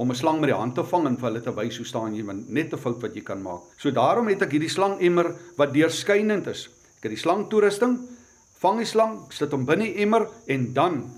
om 0.00 0.10
'n 0.10 0.16
slang 0.16 0.40
met 0.40 0.48
die 0.48 0.56
hand 0.56 0.74
te 0.74 0.84
vang 0.84 1.06
en 1.06 1.16
vir 1.16 1.28
hulle 1.28 1.40
te 1.44 1.52
wys 1.54 1.76
hoe 1.76 1.86
staan 1.86 2.14
jy 2.16 2.24
want 2.24 2.48
net 2.48 2.72
'n 2.72 2.78
fout 2.78 3.02
wat 3.02 3.14
jy 3.14 3.22
kan 3.22 3.42
maak. 3.42 3.60
So 3.76 3.90
daarom 3.90 4.28
het 4.28 4.42
ek 4.42 4.52
hierdie 4.52 4.72
slangemmer 4.76 5.34
wat 5.56 5.72
deurskynend 5.72 6.46
is. 6.46 6.68
Ek 6.98 7.02
het 7.02 7.12
die 7.12 7.20
slang 7.20 7.48
toerusting, 7.48 7.98
vang 8.60 8.78
die 8.78 8.86
slang, 8.86 9.20
sit 9.30 9.52
hom 9.52 9.66
binne 9.66 9.84
die 9.84 10.02
emmer 10.02 10.28
en 10.46 10.72
dan 10.72 11.10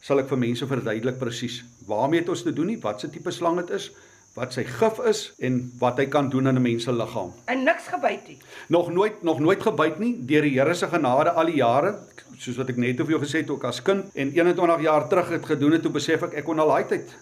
sal 0.00 0.18
ek 0.18 0.28
vir 0.28 0.38
mense 0.38 0.66
verduidelik 0.66 1.18
presies 1.18 1.62
waarmee 1.86 2.20
dit 2.20 2.28
ons 2.28 2.42
te 2.42 2.52
doen 2.52 2.66
nie, 2.66 2.80
wat 2.80 3.00
se 3.00 3.08
tipe 3.08 3.30
slang 3.30 3.56
dit 3.56 3.70
is, 3.70 3.90
wat 4.34 4.52
sy 4.52 4.64
gif 4.64 4.98
is 5.06 5.32
en 5.38 5.72
wat 5.78 5.98
hy 5.98 6.06
kan 6.06 6.28
doen 6.28 6.48
aan 6.48 6.56
'n 6.56 6.62
mens 6.62 6.84
se 6.84 6.92
liggaam. 6.92 7.32
En 7.46 7.64
niks 7.64 7.86
gebyt 7.86 8.28
nie. 8.28 8.38
Nog 8.68 8.90
nooit 8.90 9.22
nog 9.22 9.38
nooit 9.38 9.62
gebyt 9.62 9.98
nie 9.98 10.26
deur 10.26 10.42
die 10.42 10.58
Here 10.58 10.74
se 10.74 10.86
genade 10.86 11.30
al 11.30 11.46
die 11.46 11.56
jare, 11.56 11.94
soos 12.38 12.56
wat 12.56 12.70
ek 12.70 12.76
net 12.76 12.96
vir 12.96 13.10
jou 13.10 13.20
gesê 13.20 13.38
het 13.38 13.50
ook 13.50 13.64
as 13.64 13.82
kind 13.82 14.04
en 14.14 14.32
21 14.32 14.82
jaar 14.82 15.08
terug 15.08 15.28
het 15.28 15.46
gedoen 15.46 15.72
het 15.72 15.82
toe 15.82 15.92
besef 15.92 16.22
ek 16.22 16.34
ek 16.34 16.44
kon 16.44 16.58
al 16.58 16.68
daai 16.68 16.84
tyd 16.88 17.14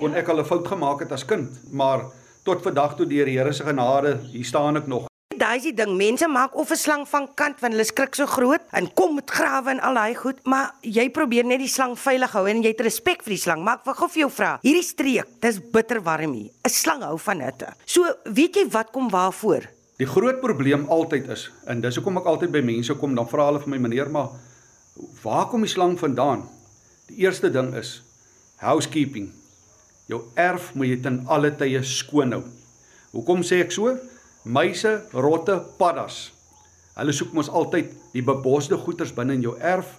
kon 0.00 0.16
ek 0.16 0.28
al 0.32 0.40
'n 0.40 0.48
fout 0.48 0.66
gemaak 0.66 1.00
het 1.04 1.12
as 1.12 1.24
kind, 1.24 1.52
maar 1.72 2.08
tot 2.44 2.62
vandag 2.62 2.96
toe 2.96 3.06
deur 3.06 3.26
die 3.26 3.36
Here 3.38 3.52
se 3.52 3.64
genade, 3.64 4.18
hier 4.32 4.44
staan 4.44 4.76
ek 4.76 4.86
nog. 4.86 5.06
Daai 5.36 5.56
is 5.56 5.62
die 5.62 5.74
ding, 5.74 5.96
mense 5.96 6.28
maak 6.28 6.56
of 6.56 6.70
'n 6.70 6.76
slang 6.76 7.08
van 7.08 7.28
kant 7.34 7.60
want 7.60 7.72
hulle 7.72 7.84
skrik 7.84 8.14
so 8.14 8.26
groot 8.26 8.60
en 8.72 8.92
kom 8.94 9.14
met 9.14 9.30
grawe 9.30 9.70
en 9.70 9.80
al 9.80 9.94
daai 9.94 10.14
goed, 10.14 10.38
maar 10.44 10.72
jy 10.82 11.10
probeer 11.10 11.44
net 11.44 11.58
die 11.58 11.68
slang 11.68 11.96
veilig 11.96 12.32
hou 12.32 12.46
en 12.48 12.62
jy 12.62 12.68
het 12.68 12.80
respek 12.80 13.22
vir 13.22 13.30
die 13.30 13.42
slang. 13.44 13.62
Maar 13.64 13.78
ek 13.78 13.84
wil 13.84 13.94
gou 13.94 14.08
vir 14.08 14.20
jou 14.20 14.30
vra, 14.30 14.58
hierdie 14.62 14.82
streek, 14.82 15.26
dis 15.40 15.60
bitter 15.72 16.02
warm 16.02 16.32
hier. 16.32 16.50
'n 16.64 16.70
Slang 16.70 17.02
hou 17.02 17.18
van 17.18 17.40
hitte. 17.40 17.72
So, 17.84 18.02
weet 18.24 18.56
jy 18.56 18.68
wat 18.70 18.90
kom 18.92 19.08
waarvoor? 19.08 19.62
Die 19.98 20.06
groot 20.06 20.40
probleem 20.40 20.86
altyd 20.88 21.28
is 21.28 21.50
en 21.66 21.80
dis 21.80 21.96
hoekom 21.96 22.16
ek 22.16 22.24
altyd 22.24 22.50
by 22.50 22.60
mense 22.60 22.94
kom, 22.94 23.14
dan 23.14 23.28
vra 23.28 23.46
hulle 23.46 23.60
vir 23.60 23.68
my 23.68 23.78
meneer, 23.78 24.10
maar 24.10 24.28
waar 25.22 25.46
kom 25.46 25.60
die 25.60 25.68
slang 25.68 25.98
vandaan? 25.98 26.48
Die 27.08 27.16
eerste 27.16 27.50
ding 27.50 27.74
is 27.74 28.02
housekeeping. 28.56 29.39
Jou 30.10 30.24
erf 30.34 30.72
moet 30.74 30.90
jy 30.90 30.98
ten 31.04 31.20
alle 31.30 31.52
tye 31.54 31.82
skoon 31.86 32.34
hou. 32.34 32.42
Hoekom 33.14 33.44
sê 33.46 33.60
ek 33.62 33.74
so? 33.74 33.92
Muise, 34.42 34.96
rotte, 35.14 35.60
paddas. 35.78 36.30
Hulle 36.96 37.14
soek 37.14 37.34
mos 37.36 37.50
altyd 37.52 37.92
die 38.14 38.24
bebosde 38.26 38.78
goeters 38.80 39.12
binne 39.14 39.36
in 39.38 39.44
jou 39.44 39.54
erf. 39.56 39.98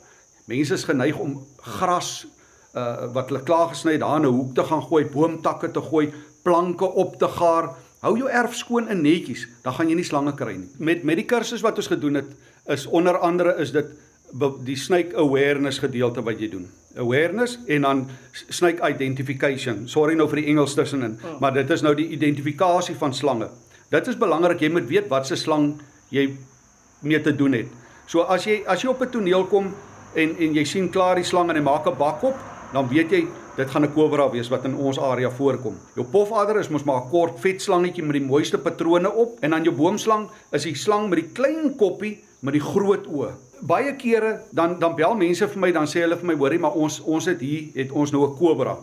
Mense 0.52 0.76
is 0.76 0.88
geneig 0.88 1.20
om 1.20 1.40
gras 1.80 2.26
uh 2.72 3.08
wat 3.16 3.32
hulle 3.32 3.44
klaar 3.44 3.72
gesny 3.72 3.98
het 3.98 4.04
daar 4.04 4.20
in 4.20 4.28
'n 4.28 4.36
hoek 4.36 4.56
te 4.56 4.64
gaan 4.64 4.84
gooi, 4.84 5.06
boomtakke 5.06 5.72
te 5.72 5.82
gooi, 5.82 6.14
planke 6.44 6.86
op 6.86 7.18
te 7.20 7.28
gaar. 7.28 7.76
Hou 8.02 8.18
jou 8.18 8.30
erf 8.30 8.56
skoon 8.56 8.88
en 8.88 9.02
netjies, 9.02 9.48
dan 9.64 9.74
gaan 9.74 9.90
jy 9.90 9.96
nie 9.96 10.04
slange 10.04 10.34
kry 10.36 10.56
nie. 10.56 10.70
Met 10.78 11.04
met 11.04 11.16
die 11.16 11.26
kursus 11.26 11.62
wat 11.62 11.78
ons 11.78 11.88
gedoen 11.88 12.16
het, 12.16 12.32
is 12.66 12.86
onder 12.86 13.18
andere 13.18 13.56
is 13.58 13.72
dit 13.72 13.86
die 14.66 14.76
snake 14.76 15.16
awareness 15.16 15.80
gedeelte 15.80 16.22
wat 16.24 16.40
jy 16.40 16.50
doen 16.50 16.70
awareness 16.96 17.60
en 17.68 17.82
dan 17.82 18.10
snake 18.50 18.90
identification. 18.90 19.88
Sorry 19.88 20.16
nou 20.16 20.28
vir 20.32 20.42
die 20.42 20.50
Engels 20.52 20.76
tussenin, 20.76 21.18
oh. 21.24 21.38
maar 21.44 21.54
dit 21.56 21.70
is 21.72 21.84
nou 21.86 21.94
die 21.96 22.10
identifikasie 22.16 22.96
van 23.00 23.16
slange. 23.16 23.50
Dit 23.92 24.08
is 24.08 24.18
belangrik 24.20 24.64
jy 24.64 24.72
moet 24.72 24.88
weet 24.90 25.10
wat 25.12 25.28
se 25.28 25.40
slang 25.40 25.74
jy 26.12 26.30
mee 27.08 27.22
te 27.24 27.34
doen 27.36 27.56
het. 27.56 27.72
So 28.12 28.26
as 28.28 28.48
jy 28.48 28.62
as 28.68 28.84
jy 28.84 28.92
op 28.92 29.02
'n 29.02 29.12
toneel 29.12 29.46
kom 29.48 29.74
en 30.16 30.36
en 30.38 30.56
jy 30.56 30.66
sien 30.66 30.90
klaar 30.90 31.16
die 31.16 31.28
slang 31.28 31.50
en 31.50 31.56
hy 31.56 31.64
maak 31.64 31.88
'n 31.88 31.98
bak 31.98 32.24
op, 32.24 32.36
dan 32.74 32.88
weet 32.88 33.12
jy 33.12 33.28
dit 33.58 33.70
gaan 33.70 33.84
'n 33.84 33.94
kobra 33.94 34.30
wees 34.32 34.50
wat 34.50 34.66
in 34.66 34.76
ons 34.76 35.00
area 35.00 35.30
voorkom. 35.30 35.78
Jou 35.96 36.06
pofadder 36.06 36.60
is 36.60 36.70
mos 36.70 36.84
maar 36.84 37.04
'n 37.04 37.10
kort 37.10 37.40
vet 37.40 37.62
slangetjie 37.62 38.04
met 38.04 38.14
die 38.14 38.28
mooiste 38.28 38.58
patrone 38.58 39.12
op 39.12 39.38
en 39.42 39.50
dan 39.50 39.64
jou 39.64 39.76
boomslang 39.76 40.30
is 40.52 40.64
die 40.64 40.76
slang 40.76 41.10
met 41.10 41.20
die 41.20 41.32
klein 41.34 41.76
koppie 41.76 42.24
met 42.42 42.54
die 42.54 42.64
groot 42.64 43.08
oë 43.08 43.32
baie 43.62 43.94
kere 43.96 44.42
dan 44.52 44.80
dan 44.80 44.96
bel 44.96 45.16
mense 45.16 45.48
vir 45.48 45.62
my 45.62 45.72
dan 45.72 45.88
sê 45.88 46.02
hulle 46.02 46.18
vir 46.18 46.32
my 46.32 46.38
hoorie 46.40 46.60
maar 46.62 46.78
ons 46.78 47.00
ons 47.06 47.30
het 47.30 47.42
hier 47.42 47.70
het 47.76 47.92
ons 47.92 48.12
nou 48.12 48.26
'n 48.28 48.38
kobra. 48.38 48.78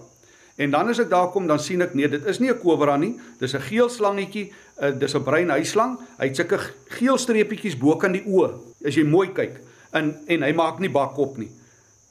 En 0.58 0.70
dan 0.70 0.88
as 0.88 0.98
ek 0.98 1.10
daar 1.10 1.30
kom, 1.30 1.46
dan 1.46 1.58
sien 1.58 1.82
ek 1.82 1.94
nee, 1.94 2.08
dit 2.08 2.24
is 2.26 2.38
nie 2.38 2.50
'n 2.50 2.58
kobra 2.58 2.96
nie. 2.96 3.16
Dis 3.38 3.54
'n 3.54 3.60
geel 3.60 3.88
slangetjie, 3.88 4.52
uh, 4.82 4.90
dis 4.90 5.14
'n 5.14 5.22
bruin 5.22 5.48
huislang. 5.48 5.98
Hy 6.18 6.26
het 6.26 6.36
sulke 6.36 6.58
geel 6.88 7.18
streepietjies 7.18 7.78
bo 7.78 7.96
kan 7.96 8.12
die 8.12 8.24
oë 8.26 8.52
as 8.84 8.94
jy 8.94 9.04
mooi 9.04 9.28
kyk. 9.32 9.60
En 9.92 10.16
en 10.26 10.42
hy 10.42 10.52
maak 10.52 10.78
nie 10.78 10.90
bakkop 10.90 11.38
nie. 11.38 11.50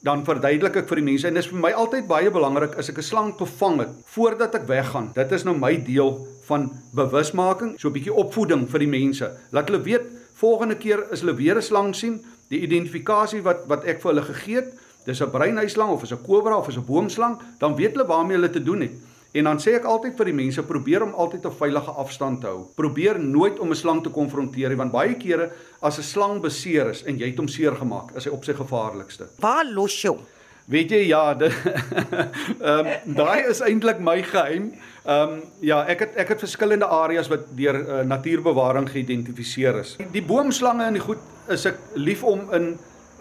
Dan 0.02 0.24
verduidelik 0.24 0.76
ek 0.76 0.88
vir 0.88 0.96
die 0.96 1.04
mense 1.04 1.28
en 1.28 1.34
dis 1.34 1.46
vir 1.46 1.58
my 1.58 1.72
altyd 1.72 2.06
baie 2.06 2.30
belangrik 2.30 2.78
as 2.78 2.88
ek 2.88 2.98
'n 2.98 3.02
slang 3.02 3.34
gevang 3.36 3.80
het 3.80 3.88
voordat 4.04 4.54
ek 4.54 4.66
weggaan. 4.66 5.12
Dit 5.14 5.32
is 5.32 5.44
nou 5.44 5.56
my 5.56 5.76
deel 5.84 6.26
van 6.46 6.72
bewusmaking, 6.94 7.78
so 7.78 7.88
'n 7.88 7.92
bietjie 7.92 8.14
opvoeding 8.14 8.68
vir 8.68 8.78
die 8.78 8.88
mense. 8.88 9.30
Laat 9.50 9.68
hulle 9.68 9.82
weet 9.82 10.02
volgende 10.38 10.76
keer 10.78 11.04
as 11.12 11.20
hulle 11.20 11.34
weer 11.34 11.56
'n 11.56 11.62
slang 11.62 11.94
sien, 11.94 12.20
die 12.48 12.60
identifikasie 12.60 13.42
wat 13.42 13.66
wat 13.66 13.84
ek 13.84 14.00
vir 14.00 14.12
hulle 14.12 14.22
gegee 14.22 14.56
het, 14.56 14.72
dis 15.04 15.20
'n 15.20 15.30
breinhuislang 15.30 15.90
of 15.90 16.02
is 16.02 16.12
'n 16.12 16.22
kobra 16.22 16.56
of 16.56 16.68
is 16.68 16.76
'n 16.76 16.86
boomslang, 16.86 17.38
dan 17.58 17.76
weet 17.76 17.92
hulle 17.92 18.06
waarmee 18.06 18.36
hulle 18.36 18.50
te 18.50 18.62
doen 18.62 18.80
het. 18.80 18.92
En 19.32 19.44
dan 19.44 19.58
sê 19.58 19.74
ek 19.76 19.84
altyd 19.84 20.16
vir 20.16 20.24
die 20.24 20.34
mense, 20.34 20.62
probeer 20.62 21.02
om 21.02 21.12
altyd 21.12 21.44
'n 21.46 21.52
veilige 21.52 21.90
afstand 21.90 22.40
te 22.40 22.46
hou. 22.46 22.66
Probeer 22.74 23.20
nooit 23.20 23.58
om 23.58 23.70
'n 23.70 23.74
slang 23.74 24.02
te 24.02 24.08
konfronteer 24.08 24.68
nie, 24.68 24.76
want 24.76 24.92
baie 24.92 25.14
kere 25.14 25.50
as 25.80 25.98
'n 25.98 26.02
slang 26.02 26.40
beseer 26.40 26.90
is 26.90 27.02
en 27.02 27.18
jy 27.18 27.26
het 27.26 27.36
hom 27.36 27.48
seer 27.48 27.76
gemaak, 27.76 28.16
is 28.16 28.24
hy 28.24 28.30
op 28.30 28.44
sy 28.44 28.52
gevaarlikste. 28.52 29.28
Waar 29.40 29.64
los 29.64 30.02
jy 30.02 30.08
hom? 30.08 30.20
Weet 30.68 30.90
jy 30.92 31.06
ja, 31.08 31.32
ehm 31.38 32.68
um, 32.68 33.14
daai 33.16 33.46
is 33.48 33.62
eintlik 33.64 34.02
my 34.04 34.18
geheim. 34.20 34.66
Ehm 35.08 35.30
um, 35.32 35.38
ja, 35.64 35.78
ek 35.88 36.02
het 36.04 36.16
ek 36.20 36.34
het 36.34 36.42
verskillende 36.44 36.84
areas 36.92 37.30
wat 37.32 37.46
deur 37.56 37.78
uh, 37.80 38.00
natuurbewaring 38.04 38.90
geïdentifiseer 38.92 39.78
is. 39.80 39.94
Die 40.12 40.22
boomslange 40.22 40.84
en 40.84 40.98
die 40.98 41.04
goed 41.04 41.22
is 41.48 41.64
ek 41.70 41.78
lief 41.96 42.20
om 42.22 42.50
in 42.52 42.74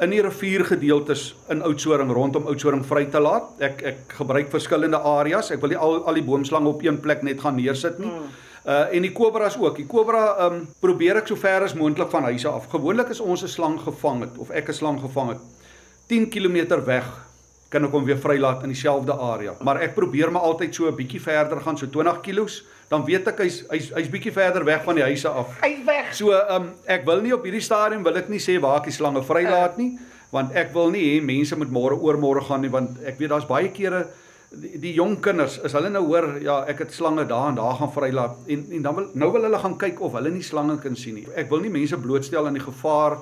in 0.03 0.11
die 0.11 0.19
riviergedeeltes 0.21 1.29
in 1.49 1.63
Oudtshoorn 1.65 2.11
rondom 2.13 2.49
Oudtshoorn 2.51 2.83
vry 2.85 3.05
te 3.13 3.21
laat. 3.23 3.47
Ek 3.63 3.79
ek 3.93 4.17
gebruik 4.17 4.51
verskillende 4.51 4.99
areas. 4.99 5.51
Ek 5.55 5.63
wil 5.63 5.71
nie 5.71 5.79
al 5.79 6.03
al 6.03 6.19
die 6.19 6.25
boomslange 6.27 6.67
op 6.73 6.83
een 6.83 6.99
plek 6.99 7.23
net 7.23 7.39
gaan 7.45 7.55
neersit 7.55 8.01
nie. 8.03 8.11
Hmm. 8.11 8.27
Uh 8.67 8.81
en 8.91 9.07
die 9.07 9.13
kobras 9.15 9.55
ook. 9.55 9.79
Die 9.79 9.87
kobra 9.87 10.25
um 10.49 10.65
probeer 10.83 11.21
ek 11.21 11.31
so 11.31 11.39
ver 11.39 11.63
as 11.63 11.77
moontlik 11.79 12.11
van 12.11 12.27
huise 12.27 12.51
af. 12.51 12.67
Gewoonlik 12.75 13.15
is 13.15 13.23
ons 13.23 13.47
'n 13.47 13.55
slang 13.55 13.79
gevang 13.87 14.27
het 14.27 14.35
of 14.37 14.51
ek 14.51 14.67
'n 14.67 14.79
slang 14.81 14.99
gevang 14.99 15.29
het 15.29 15.41
10 16.11 16.27
km 16.29 16.83
weg 16.83 17.07
kan 17.69 17.83
ek 17.83 17.91
hom 17.91 18.05
weer 18.07 18.19
vrylaat 18.19 18.63
in 18.63 18.71
dieselfde 18.71 19.13
area. 19.13 19.55
Maar 19.63 19.81
ek 19.87 19.95
probeer 19.95 20.31
maar 20.31 20.47
altyd 20.47 20.75
so 20.75 20.87
'n 20.87 20.95
bietjie 20.95 21.21
verder 21.21 21.61
gaan, 21.61 21.77
so 21.77 21.87
20 21.87 22.21
km, 22.21 22.47
dan 22.89 23.03
weet 23.05 23.27
ek 23.27 23.39
hy's 23.43 23.63
hy's 23.69 23.89
hy's 23.93 24.09
bietjie 24.09 24.31
verder 24.31 24.63
weg 24.63 24.83
van 24.83 24.95
die 24.95 25.03
huise 25.03 25.27
af. 25.27 25.59
Hy's 25.61 25.83
weg. 25.85 26.13
So, 26.15 26.31
ehm 26.31 26.61
um, 26.61 26.69
ek 26.85 27.05
wil 27.05 27.21
nie 27.21 27.33
op 27.33 27.43
hierdie 27.43 27.63
stadium 27.63 28.03
wil 28.03 28.15
ek 28.15 28.29
nie 28.29 28.39
sê 28.39 28.59
waar 28.59 28.77
ek 28.77 28.87
die 28.91 28.95
slange 28.95 29.23
vrylaat 29.23 29.77
nie, 29.77 29.97
want 30.31 30.55
ek 30.55 30.73
wil 30.73 30.91
nie 30.91 31.03
hê 31.03 31.21
mense 31.23 31.55
moet 31.55 31.71
môre 31.71 31.99
oormôre 31.99 32.41
gaan 32.47 32.61
nie, 32.61 32.71
want 32.71 33.03
ek 33.03 33.19
weet 33.19 33.29
daar's 33.29 33.47
baie 33.47 33.71
kere 33.71 34.07
die, 34.51 34.77
die 34.79 34.93
jong 34.95 35.17
kinders, 35.23 35.59
as 35.59 35.75
hulle 35.75 35.89
nou 35.91 36.05
hoor 36.07 36.37
ja, 36.43 36.61
ek 36.71 36.85
het 36.85 36.93
slange 36.95 37.25
daar 37.27 37.49
en 37.51 37.59
daar 37.59 37.75
gaan 37.81 37.91
vrylaat 37.91 38.47
en 38.47 38.65
en 38.79 38.85
dan 38.85 38.95
wil 38.95 39.09
nou 39.13 39.31
wil 39.31 39.47
hulle 39.47 39.59
gaan 39.59 39.77
kyk 39.77 40.01
of 40.01 40.15
hulle 40.15 40.31
nie 40.31 40.45
slange 40.45 40.77
kan 40.79 40.95
sien 40.95 41.19
nie. 41.19 41.27
Ek 41.35 41.51
wil 41.51 41.63
nie 41.65 41.73
mense 41.73 41.99
blootstel 41.99 42.47
aan 42.47 42.59
die 42.59 42.63
gevaar 42.63 43.19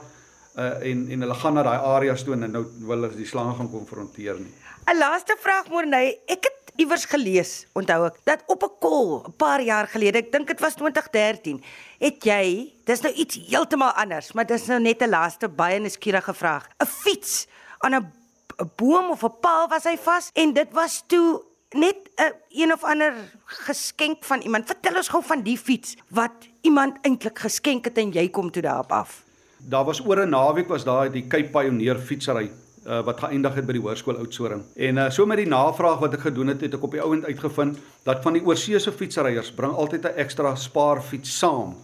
uh 0.56 0.90
en 0.90 1.08
en 1.12 1.26
hulle 1.26 1.36
gaan 1.36 1.54
na 1.54 1.64
daai 1.64 1.80
areas 1.96 2.24
toe 2.24 2.34
en 2.34 2.52
nou 2.52 2.64
wil 2.88 3.02
hulle 3.02 3.16
die 3.16 3.28
slange 3.28 3.56
gaan 3.58 3.72
konfronteer 3.72 4.40
nie. 4.40 4.54
'n 4.86 4.98
Laaste 4.98 5.36
vraag 5.40 5.68
Morney, 5.70 6.20
ek 6.28 6.48
het 6.48 6.72
iewers 6.80 7.06
gelees, 7.06 7.66
onthou 7.74 8.06
ek, 8.06 8.20
dat 8.24 8.44
op 8.48 8.64
'n 8.64 8.76
kol 8.80 9.24
'n 9.28 9.34
paar 9.36 9.62
jaar 9.62 9.88
gelede, 9.88 10.18
ek 10.18 10.32
dink 10.32 10.48
dit 10.48 10.60
was 10.60 10.76
2013, 10.76 11.64
het 12.00 12.24
jy, 12.24 12.74
dis 12.86 13.02
nou 13.02 13.14
iets 13.14 13.40
heeltemal 13.50 13.92
anders, 13.92 14.32
maar 14.34 14.46
dis 14.46 14.68
nou 14.68 14.80
net 14.80 15.02
'n 15.02 15.10
laaste 15.10 15.50
baie 15.50 15.80
nuuskierige 15.80 16.34
vraag. 16.34 16.70
'n 16.80 16.86
Fiets 16.86 17.48
aan 17.80 17.96
'n 17.96 18.12
'n 18.60 18.72
boom 18.78 19.10
of 19.10 19.24
'n 19.24 19.40
paal 19.42 19.68
was 19.68 19.84
hy 19.84 19.98
vas 19.98 20.30
en 20.34 20.54
dit 20.54 20.72
was 20.72 21.04
toe 21.08 21.44
net 21.72 21.98
'n 22.16 22.32
een 22.50 22.72
of 22.72 22.84
ander 22.84 23.14
geskenk 23.46 24.24
van 24.24 24.42
iemand. 24.42 24.68
Vertel 24.68 24.96
ons 24.96 25.10
gou 25.10 25.24
van 25.24 25.42
die 25.42 25.58
fiets 25.58 25.98
wat 26.10 26.48
iemand 26.62 26.98
eintlik 27.02 27.40
geskenk 27.40 27.86
het 27.86 27.98
en 27.98 28.12
jy 28.12 28.30
kom 28.30 28.52
toe 28.52 28.62
daarop 28.62 28.92
af 28.92 29.25
daar 29.70 29.86
was 29.86 30.06
oor 30.06 30.26
'n 30.26 30.30
naweek 30.30 30.68
was 30.68 30.84
daar 30.84 31.12
die 31.12 31.28
Cape 31.28 31.50
Pioneer 31.50 31.98
fietsry 31.98 32.50
uh, 32.86 33.02
wat 33.06 33.20
geëindig 33.20 33.56
het 33.56 33.66
by 33.66 33.74
die 33.74 33.82
hoërskool 33.82 34.18
Oudtshoorn. 34.22 34.64
En 34.76 34.98
uh, 34.98 35.10
so 35.10 35.26
met 35.26 35.38
die 35.42 35.50
navraag 35.50 36.00
wat 36.00 36.14
ek 36.14 36.28
gedoen 36.30 36.54
het, 36.54 36.62
het 36.62 36.74
ek 36.74 36.84
op 36.84 36.92
die 36.92 37.02
ouend 37.02 37.26
uitgevind 37.26 37.78
dat 38.04 38.22
van 38.24 38.38
die 38.38 38.46
oorseese 38.46 38.92
fietsryers 38.92 39.52
bring 39.52 39.74
altyd 39.74 40.06
'n 40.06 40.22
ekstra 40.22 40.56
spaarfiets 40.56 41.38
saam 41.40 41.76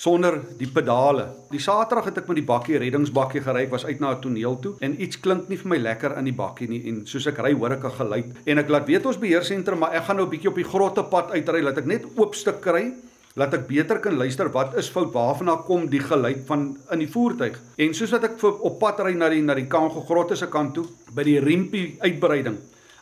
sonder 0.00 0.38
die 0.56 0.68
pedale. 0.72 1.26
Die 1.50 1.60
Saterdag 1.60 2.06
het 2.08 2.18
ek 2.22 2.28
met 2.30 2.38
die 2.38 2.46
bakkie 2.48 2.78
reddingsbakkie 2.80 3.42
gery, 3.44 3.66
was 3.68 3.84
uit 3.84 4.00
na 4.00 4.14
'n 4.14 4.20
toneel 4.20 4.56
toe 4.58 4.74
en 4.80 4.96
iets 4.96 5.20
klink 5.20 5.48
nie 5.48 5.58
vir 5.58 5.68
my 5.68 5.76
lekker 5.76 6.16
in 6.16 6.24
die 6.24 6.32
bakkie 6.32 6.68
nie 6.68 6.88
en 6.88 7.06
soos 7.06 7.26
ek 7.26 7.38
ry 7.38 7.52
hoor 7.52 7.72
ek 7.72 7.84
'n 7.84 7.98
geluid 7.98 8.26
en 8.46 8.58
ek 8.58 8.68
laat 8.68 8.86
weet 8.86 9.06
ons 9.06 9.18
beheersentrum 9.18 9.78
maar 9.78 9.92
ek 9.92 10.04
gaan 10.04 10.16
nou 10.16 10.26
'n 10.26 10.30
bietjie 10.30 10.48
op 10.48 10.56
die 10.56 10.64
grotte 10.64 11.02
pad 11.02 11.30
uitry, 11.30 11.60
laat 11.60 11.78
ek 11.78 11.86
net 11.86 12.04
oop 12.16 12.34
stuk 12.34 12.60
kry 12.60 12.94
laat 13.40 13.54
ek 13.56 13.62
beter 13.70 14.02
kan 14.04 14.18
luister 14.20 14.50
wat 14.52 14.74
is 14.80 14.90
fout 14.92 15.14
waarvan 15.14 15.48
kom 15.64 15.86
die 15.88 16.02
geluid 16.04 16.42
van 16.48 16.74
in 16.92 17.00
die 17.00 17.08
voertuig. 17.08 17.56
En 17.80 17.94
soos 17.96 18.12
wat 18.12 18.26
ek 18.28 18.42
op 18.44 18.76
pad 18.82 19.00
ry 19.06 19.14
na 19.16 19.30
die 19.32 19.40
na 19.40 19.56
die 19.56 19.68
Kango 19.70 20.02
grotte 20.04 20.36
se 20.36 20.50
kant 20.52 20.74
toe 20.76 20.84
by 21.16 21.24
die 21.24 21.38
riempie 21.40 21.96
uitbreiding. 22.04 22.58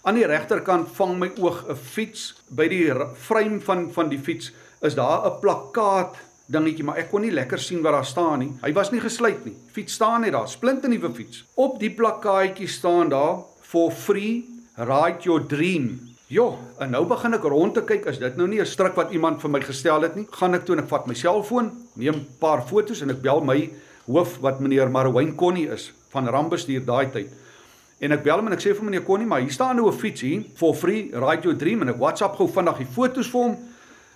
Aan 0.07 0.21
die 0.21 0.29
regterkant 0.31 0.93
vang 0.95 1.17
my 1.19 1.31
oog 1.43 1.65
'n 1.69 1.75
fiets 1.75 2.35
by 2.51 2.69
die 2.69 2.87
frame 3.15 3.59
van 3.61 3.91
van 3.91 4.09
die 4.09 4.19
fiets 4.19 4.53
is 4.81 4.95
daar 4.95 5.27
'n 5.27 5.41
plakkaat 5.41 6.15
dingetjie 6.47 6.85
maar 6.85 6.99
ek 6.99 7.11
kon 7.11 7.23
nie 7.23 7.35
lekker 7.35 7.59
sien 7.59 7.83
wat 7.83 7.93
daar 7.93 8.07
staan 8.07 8.39
nie. 8.39 8.53
Hy 8.63 8.73
was 8.73 8.91
nie 8.91 9.01
gesluit 9.01 9.45
nie. 9.45 9.57
Fiets 9.73 9.95
staan 9.95 10.21
net 10.21 10.33
daar 10.33 10.49
splinte 10.49 10.89
nuwe 10.89 11.11
fiets. 11.15 11.45
Op 11.55 11.81
die 11.81 11.91
plakkaatjie 11.91 12.69
staan 12.69 13.09
daar 13.09 13.43
for 13.61 13.91
free 13.91 14.45
ride 14.77 15.19
your 15.25 15.43
dream 15.47 16.08
Ja, 16.29 16.45
en 16.85 16.91
nou 16.93 17.07
begin 17.09 17.33
ek 17.39 17.45
rond 17.49 17.73
te 17.73 17.81
kyk 17.89 18.05
as 18.11 18.19
dit 18.21 18.35
nou 18.37 18.45
nie 18.47 18.61
'n 18.61 18.67
stryk 18.67 18.95
wat 19.01 19.13
iemand 19.17 19.41
vir 19.41 19.49
my 19.49 19.61
gestel 19.61 20.03
het 20.03 20.15
nie. 20.15 20.27
Gaan 20.31 20.55
ek 20.55 20.67
toe 20.67 20.77
en 20.77 20.83
ek 20.83 20.89
vat 20.91 21.07
my 21.07 21.15
selfoon, 21.15 21.71
neem 21.97 22.15
'n 22.15 22.27
paar 22.39 22.61
fotos 22.69 23.01
en 23.01 23.11
ek 23.11 23.23
bel 23.23 23.41
my 23.41 23.71
hoof 24.07 24.39
wat 24.43 24.61
meneer 24.61 24.91
Marwyn 24.91 25.35
Connie 25.37 25.69
is 25.73 25.91
van 26.11 26.29
Rambestuur 26.29 26.85
daai 26.85 27.11
tyd. 27.11 27.29
En 28.01 28.13
ek 28.13 28.23
bel 28.23 28.37
hom 28.37 28.47
en 28.47 28.53
ek 28.53 28.61
sê 28.61 28.75
vir 28.75 28.85
meneer 28.85 29.05
Connie, 29.05 29.27
maar 29.27 29.41
hier 29.41 29.51
staan 29.51 29.77
nou 29.77 29.89
'n 29.89 29.99
fiets 29.99 30.21
hier 30.21 30.45
for 30.55 30.75
free, 30.75 31.09
ride 31.15 31.45
your 31.45 31.57
dream 31.57 31.81
en 31.81 31.89
ek 31.89 31.99
WhatsApp 31.99 32.37
gou 32.37 32.47
vinnig 32.47 32.77
die 32.77 32.93
fotos 32.93 33.31
vir 33.31 33.41
hom. 33.41 33.57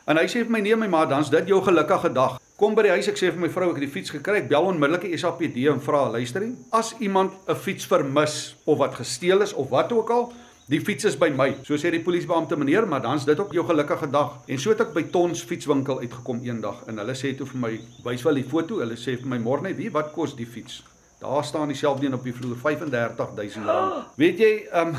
En 0.06 0.16
hy 0.18 0.26
sê 0.26 0.44
vir 0.44 0.50
my 0.50 0.60
nee 0.60 0.76
my 0.76 0.88
ma, 0.88 1.06
dan's 1.06 1.30
dit 1.30 1.48
jou 1.48 1.62
gelukkige 1.62 2.12
dag. 2.12 2.38
Kom 2.58 2.74
by 2.74 2.82
die 2.82 2.90
huis, 2.90 3.08
ek 3.08 3.16
sê 3.16 3.30
vir 3.30 3.40
my 3.40 3.48
vrou 3.48 3.70
ek 3.70 3.76
het 3.80 3.90
die 3.90 4.00
fiets 4.00 4.10
gekry. 4.10 4.36
Ek 4.36 4.48
bel 4.48 4.62
onmiddellik 4.62 5.00
die 5.00 5.16
SAPD 5.16 5.66
en 5.66 5.80
vra, 5.80 6.10
luister 6.10 6.42
as 6.72 6.94
iemand 7.00 7.32
'n 7.48 7.54
fiets 7.54 7.86
vermis 7.86 8.54
of 8.66 8.78
wat 8.78 8.94
gesteel 8.94 9.40
is 9.40 9.54
of 9.54 9.70
wat 9.70 9.90
ook 9.92 10.10
al, 10.10 10.32
Die 10.72 10.80
fiets 10.80 11.04
is 11.04 11.18
by 11.20 11.28
my. 11.36 11.50
So 11.66 11.76
sê 11.76 11.90
die 11.92 12.00
polisiebeampte 12.00 12.56
meneer, 12.56 12.86
maar 12.88 13.02
dan's 13.04 13.26
dit 13.28 13.38
ook 13.40 13.50
jou 13.52 13.64
gelukkige 13.68 14.06
dag. 14.12 14.38
En 14.48 14.60
so 14.60 14.72
het 14.72 14.80
ek 14.80 14.94
by 14.94 15.02
Tons 15.12 15.42
fietswinkel 15.44 16.00
uitgekom 16.00 16.40
eendag 16.46 16.78
en 16.88 17.02
hulle 17.02 17.16
sê 17.18 17.34
toe 17.36 17.48
vir 17.50 17.60
my, 17.60 17.72
wys 18.06 18.24
wel 18.24 18.40
die 18.40 18.46
foto. 18.48 18.78
Hulle 18.80 18.96
sê 18.96 19.18
vir 19.20 19.28
my 19.34 19.38
môre 19.42 19.66
net, 19.66 19.76
"Wie, 19.76 19.90
wat 19.92 20.12
kos 20.16 20.32
die 20.36 20.46
fiets?" 20.46 20.82
Daar 21.20 21.44
staan 21.44 21.68
dieselfde 21.68 22.06
een 22.06 22.14
op 22.14 22.24
die 22.24 22.32
vloer, 22.32 22.56
R35000. 22.56 23.68
Oh. 23.68 24.02
Weet 24.16 24.38
jy, 24.38 24.66
um, 24.72 24.96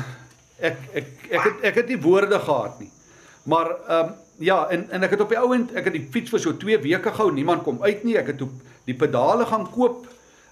ek 0.60 0.78
ek 0.94 1.06
ek 1.30 1.42
het 1.42 1.62
ek 1.62 1.74
het 1.74 1.88
nie 1.88 2.00
woorde 2.00 2.38
gehad 2.38 2.80
nie. 2.80 2.90
Maar 3.44 3.70
um, 3.90 4.14
ja, 4.38 4.68
en 4.70 4.90
en 4.90 5.02
ek 5.02 5.10
het 5.10 5.20
op 5.20 5.28
die 5.28 5.38
ouend, 5.38 5.74
ek 5.74 5.84
het 5.84 5.92
die 5.92 6.08
fiets 6.10 6.30
vir 6.30 6.40
so 6.40 6.56
2 6.56 6.78
weke 6.78 7.10
gehou, 7.10 7.32
niemand 7.32 7.62
kom 7.62 7.82
uit 7.82 8.04
nie. 8.04 8.16
Ek 8.16 8.26
het 8.26 8.42
op 8.42 8.52
die 8.84 8.94
pedale 8.94 9.46
gaan 9.46 9.70
koop 9.70 10.06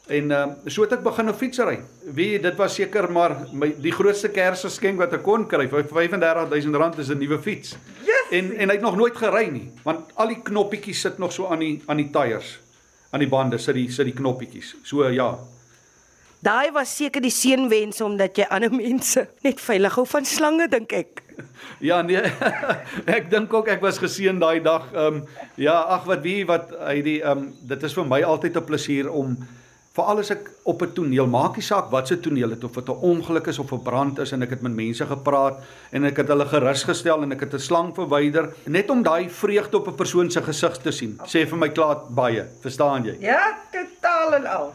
En 0.07 0.31
ehm 0.31 0.49
uh, 0.49 0.71
so 0.71 0.83
het 0.83 0.93
ek 0.93 1.03
begin 1.03 1.29
'n 1.29 1.35
fietsry. 1.35 1.79
Wie 2.03 2.41
dit 2.41 2.57
was 2.57 2.75
seker 2.75 3.13
maar 3.13 3.47
my 3.53 3.75
die 3.79 3.93
grootste 3.93 4.29
Kersgeskenk 4.29 4.99
wat 4.99 5.13
ek 5.13 5.23
kon 5.23 5.47
kry, 5.47 5.69
R35000 5.69 6.99
is 6.99 7.09
'n 7.09 7.19
nuwe 7.19 7.39
fiets. 7.39 7.77
Yes! 8.03 8.27
En 8.31 8.51
en 8.57 8.69
hy 8.69 8.75
het 8.75 8.83
nog 8.83 8.97
nooit 8.97 9.17
gery 9.17 9.47
nie, 9.49 9.71
want 9.85 10.11
al 10.15 10.27
die 10.27 10.43
knoppietjies 10.43 11.01
sit 11.01 11.19
nog 11.19 11.33
so 11.33 11.47
aan 11.47 11.59
die 11.59 11.83
aan 11.87 11.97
die 11.97 12.11
tyres. 12.11 12.59
Aan 13.11 13.21
die 13.21 13.29
bande 13.29 13.59
sit 13.59 13.75
die 13.75 13.91
sit 13.91 14.05
die 14.05 14.15
knoppietjies. 14.15 14.75
So 14.83 15.09
ja. 15.09 15.39
Daai 16.43 16.73
was 16.73 16.97
seker 16.97 17.23
die 17.23 17.31
seënwens 17.31 18.01
omdat 18.01 18.37
jy 18.37 18.47
ander 18.51 18.73
mense 18.75 19.29
net 19.45 19.61
veilig 19.61 19.95
hou 19.95 20.07
van 20.07 20.25
slange 20.25 20.69
dink 20.69 20.93
ek. 20.93 21.23
Ja 21.81 22.03
nee. 22.03 22.23
ek 23.17 23.31
dink 23.31 23.55
ook 23.55 23.69
ek 23.69 23.81
was 23.81 23.99
geseën 23.99 24.39
daai 24.39 24.61
dag. 24.63 24.93
Ehm 24.93 25.15
um, 25.15 25.25
ja, 25.55 25.81
ag 25.81 26.05
wat 26.05 26.23
wie 26.23 26.45
wat 26.47 26.75
hy 26.89 27.03
die 27.03 27.23
ehm 27.23 27.39
um, 27.39 27.55
dit 27.63 27.83
is 27.83 27.95
vir 27.95 28.05
my 28.05 28.23
altyd 28.23 28.57
'n 28.57 28.65
plesier 28.65 29.11
om 29.11 29.39
Veral 29.93 30.23
as 30.23 30.31
ek 30.33 30.47
op 30.65 30.83
'n 30.83 30.93
toneel, 30.97 31.27
maak 31.29 31.57
nie 31.57 31.63
saak 31.63 31.91
wat 31.93 32.09
se 32.09 32.17
toneel 32.17 32.49
dit 32.49 32.65
of 32.65 32.73
dit 32.73 32.89
'n 32.89 33.03
ongeluk 33.13 33.47
is 33.47 33.59
of 33.59 33.73
'n 33.73 33.83
brand 33.83 34.19
is 34.19 34.33
en 34.33 34.43
ek 34.43 34.51
het 34.51 34.63
met 34.63 34.73
mense 34.73 35.07
gepraat 35.07 35.61
en 35.93 36.05
ek 36.05 36.17
het 36.17 36.29
hulle 36.29 36.47
gerus 36.47 36.85
gestel 36.85 37.23
en 37.23 37.33
ek 37.33 37.41
het 37.41 37.55
'n 37.55 37.59
slang 37.59 37.95
verwyder 37.95 38.55
net 38.65 38.91
om 38.91 39.03
daai 39.03 39.29
vreugde 39.29 39.77
op 39.77 39.89
'n 39.89 39.95
persoon 39.95 40.31
se 40.31 40.43
gesig 40.43 40.79
te 40.79 40.91
sien. 40.91 41.21
Sê 41.27 41.47
vir 41.47 41.59
my 41.59 41.69
klaar 41.69 41.99
baie, 42.09 42.47
verstaan 42.63 43.05
jy? 43.05 43.17
Ja, 43.21 43.59
totaal 43.71 44.35
en 44.35 44.47
al. 44.47 44.73